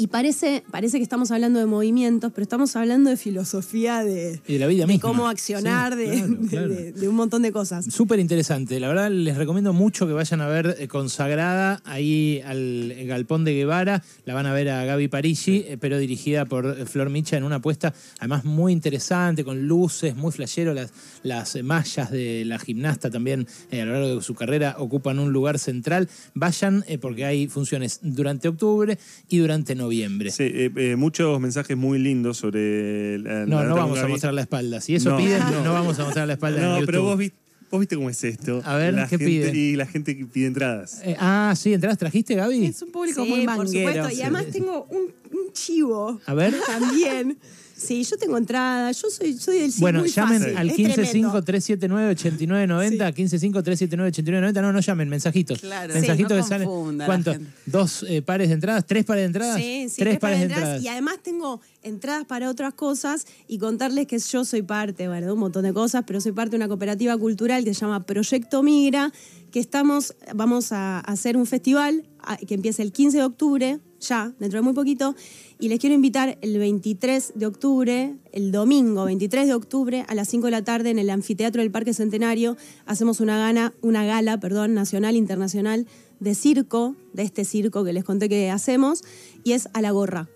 y 0.00 0.06
parece, 0.06 0.64
parece 0.70 0.96
que 0.96 1.02
estamos 1.02 1.30
hablando 1.30 1.58
de 1.58 1.66
movimientos, 1.66 2.32
pero 2.34 2.42
estamos 2.42 2.74
hablando 2.76 3.10
de 3.10 3.16
filosofía 3.16 4.02
de, 4.02 4.40
Y 4.48 4.54
de 4.54 4.58
la 4.58 4.66
vida 4.66 4.82
de 4.82 4.86
misma. 4.94 5.00
cómo 5.08 5.28
accionar, 5.28 5.92
Sí, 5.92 5.98
de, 5.98 6.06
claro, 6.06 6.28
de- 6.34 6.48
claro. 6.48 6.68
de- 6.70 6.92
de 6.92 7.08
un 7.08 7.14
montón 7.16 7.42
de 7.42 7.52
cosas. 7.52 7.84
Súper 7.84 8.18
interesante. 8.18 8.80
La 8.80 8.88
verdad, 8.88 9.10
les 9.10 9.36
recomiendo 9.36 9.72
mucho 9.74 10.06
que 10.06 10.14
vayan 10.14 10.40
a 10.40 10.48
ver 10.48 10.76
eh, 10.78 10.88
Consagrada 10.88 11.82
ahí 11.84 12.40
al 12.46 12.94
Galpón 13.06 13.44
de 13.44 13.52
Guevara. 13.52 14.02
La 14.24 14.32
van 14.32 14.46
a 14.46 14.54
ver 14.54 14.70
a 14.70 14.84
Gaby 14.86 15.08
Parigi, 15.08 15.64
eh, 15.68 15.76
pero 15.78 15.98
dirigida 15.98 16.46
por 16.46 16.64
eh, 16.66 16.86
Flor 16.86 17.10
Micha 17.10 17.36
en 17.36 17.44
una 17.44 17.56
apuesta 17.56 17.92
además 18.20 18.44
muy 18.46 18.72
interesante, 18.72 19.44
con 19.44 19.68
luces, 19.68 20.16
muy 20.16 20.32
flashero. 20.32 20.72
Las, 20.72 20.92
las 21.22 21.62
mallas 21.62 22.10
de 22.10 22.44
la 22.46 22.58
gimnasta 22.58 23.10
también 23.10 23.46
eh, 23.70 23.82
a 23.82 23.84
lo 23.84 23.92
largo 23.92 24.16
de 24.16 24.22
su 24.22 24.34
carrera 24.34 24.76
ocupan 24.78 25.18
un 25.18 25.30
lugar 25.32 25.58
central. 25.58 26.08
Vayan 26.34 26.84
eh, 26.88 26.96
porque 26.96 27.26
hay 27.26 27.48
funciones 27.48 28.00
durante 28.02 28.48
octubre 28.48 28.98
y 29.28 29.36
durante 29.38 29.74
noviembre. 29.74 29.89
Sí, 30.30 30.44
eh, 30.44 30.70
eh, 30.76 30.96
muchos 30.96 31.40
mensajes 31.40 31.76
muy 31.76 31.98
lindos 31.98 32.36
sobre 32.38 33.18
la, 33.18 33.46
No, 33.46 33.62
la 33.62 33.68
no 33.68 33.74
vamos 33.76 33.98
a 33.98 34.08
mostrar 34.08 34.34
la 34.34 34.42
espalda. 34.42 34.80
Si 34.80 34.94
eso 34.94 35.10
No, 35.10 35.16
piden, 35.18 35.40
no. 35.40 35.64
no. 35.64 35.72
vamos 35.72 35.98
a 35.98 36.04
mostrar 36.04 36.26
la 36.26 36.34
espalda 36.34 36.78
No, 36.80 36.86
pero 36.86 37.02
vos 37.02 37.18
viste, 37.18 37.36
vos 37.70 37.80
viste 37.80 37.96
cómo 37.96 38.10
es 38.10 38.22
esto. 38.24 38.62
A 38.64 38.76
ver, 38.76 38.94
La 38.94 39.04
¿qué 39.04 39.10
gente- 39.18 39.24
pide? 39.26 39.56
Y 39.56 39.76
la 39.76 39.86
gente 39.86 40.16
que 40.16 40.26
pide 40.26 40.46
entradas. 40.46 41.00
Eh, 41.04 41.16
ah, 41.18 41.54
sí, 41.56 41.72
entradas 41.72 41.98
trajiste, 41.98 42.34
Gaby. 42.34 42.66
Es 42.66 42.82
un 42.82 42.90
público 42.92 43.22
Sí, 43.24 43.30
muy 43.30 43.44
por 43.46 43.56
manguero. 43.58 43.92
supuesto. 43.92 44.18
Y 44.18 44.22
además 44.22 44.46
tengo 44.52 44.86
un, 44.90 44.98
un 45.32 45.52
chivo. 45.52 46.20
A 46.26 46.34
ver. 46.34 46.54
También. 46.66 47.36
Sí, 47.82 48.04
yo 48.04 48.16
tengo 48.18 48.36
entrada. 48.36 48.92
Yo 48.92 49.08
soy, 49.08 49.32
soy 49.38 49.60
del 49.60 49.72
sí 49.72 49.80
Bueno, 49.80 50.00
muy 50.00 50.10
llamen 50.10 50.40
fácil. 50.42 50.56
al 50.58 50.68
Es 50.70 50.76
tremendo. 50.76 51.32
155-379-8990, 51.42 53.14
155-379-8990. 53.14 54.60
No, 54.62 54.72
no 54.72 54.80
llamen, 54.80 55.08
mensajitos. 55.08 55.60
Claro. 55.60 55.94
mensajitos 55.94 56.30
Sí, 56.32 56.36
no 56.36 56.42
que 56.42 56.48
salen. 56.48 57.06
¿Cuánto? 57.06 57.34
¿Dos 57.66 58.04
eh, 58.08 58.22
pares 58.22 58.48
de 58.48 58.54
entradas? 58.54 58.86
¿Tres 58.86 59.04
pares 59.04 59.22
de 59.22 59.26
entradas? 59.26 59.56
Sí, 59.56 59.86
sí, 59.88 59.96
tres 59.98 60.18
pares 60.18 60.38
de 60.40 60.44
entradas. 60.44 60.64
entradas. 60.76 60.84
Y 60.84 60.88
además 60.88 61.16
tengo 61.22 61.60
entradas 61.82 62.24
para 62.26 62.50
otras 62.50 62.74
cosas 62.74 63.26
y 63.48 63.58
contarles 63.58 64.06
que 64.06 64.18
yo 64.18 64.44
soy 64.44 64.62
parte, 64.62 65.08
bueno, 65.08 65.26
de 65.26 65.32
un 65.32 65.38
montón 65.40 65.62
de 65.64 65.72
cosas, 65.72 66.04
pero 66.06 66.20
soy 66.20 66.32
parte 66.32 66.50
de 66.52 66.56
una 66.56 66.68
cooperativa 66.68 67.16
cultural 67.16 67.64
que 67.64 67.72
se 67.74 67.80
llama 67.80 68.04
Proyecto 68.04 68.62
Migra, 68.62 69.12
que 69.50 69.58
estamos, 69.60 70.14
vamos 70.34 70.72
a 70.72 71.00
hacer 71.00 71.36
un 71.36 71.46
festival 71.46 72.04
a- 72.22 72.36
que 72.36 72.54
empieza 72.54 72.82
el 72.82 72.92
15 72.92 73.18
de 73.18 73.24
octubre, 73.24 73.78
ya, 74.00 74.32
dentro 74.38 74.58
de 74.58 74.62
muy 74.62 74.72
poquito, 74.72 75.14
y 75.58 75.68
les 75.68 75.78
quiero 75.78 75.94
invitar 75.94 76.38
el 76.40 76.58
23 76.58 77.32
de 77.34 77.46
octubre, 77.46 78.14
el 78.32 78.50
domingo 78.52 79.04
23 79.04 79.46
de 79.46 79.54
octubre, 79.54 80.04
a 80.08 80.14
las 80.14 80.28
5 80.28 80.46
de 80.46 80.50
la 80.50 80.62
tarde 80.62 80.90
en 80.90 80.98
el 80.98 81.10
anfiteatro 81.10 81.62
del 81.62 81.70
Parque 81.70 81.94
Centenario, 81.94 82.56
hacemos 82.86 83.20
una, 83.20 83.38
gana, 83.38 83.72
una 83.82 84.04
gala 84.04 84.40
perdón, 84.40 84.74
nacional, 84.74 85.16
internacional 85.16 85.86
de 86.18 86.34
circo, 86.34 86.96
de 87.12 87.22
este 87.22 87.44
circo 87.44 87.84
que 87.84 87.92
les 87.92 88.04
conté 88.04 88.28
que 88.28 88.50
hacemos, 88.50 89.02
y 89.44 89.52
es 89.52 89.68
a 89.72 89.80
la 89.80 89.90
gorra. 89.90 90.28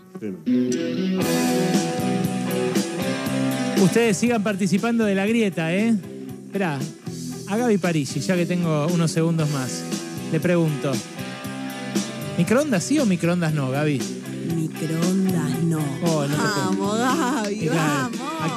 Ustedes 3.82 4.18
sigan 4.18 4.44
participando 4.44 5.06
de 5.06 5.16
la 5.16 5.26
grieta, 5.26 5.74
¿eh? 5.74 5.96
Esperá, 6.46 6.80
a 7.48 7.58
Gaby 7.58 7.78
Parisi, 7.78 8.20
ya 8.20 8.36
que 8.36 8.46
tengo 8.46 8.88
unos 8.88 9.12
segundos 9.12 9.50
más, 9.50 9.84
le 10.32 10.40
pregunto. 10.40 10.92
¿Microondas 12.38 12.84
sí 12.84 13.00
o 13.00 13.06
microondas 13.06 13.54
no, 13.54 13.70
Gaby? 13.70 14.02
Microondas 14.56 15.60
no. 15.64 15.80
Oh, 16.06 16.26
vamos, 16.26 16.98
Gaby, 16.98 17.68
vamos. 17.68 18.52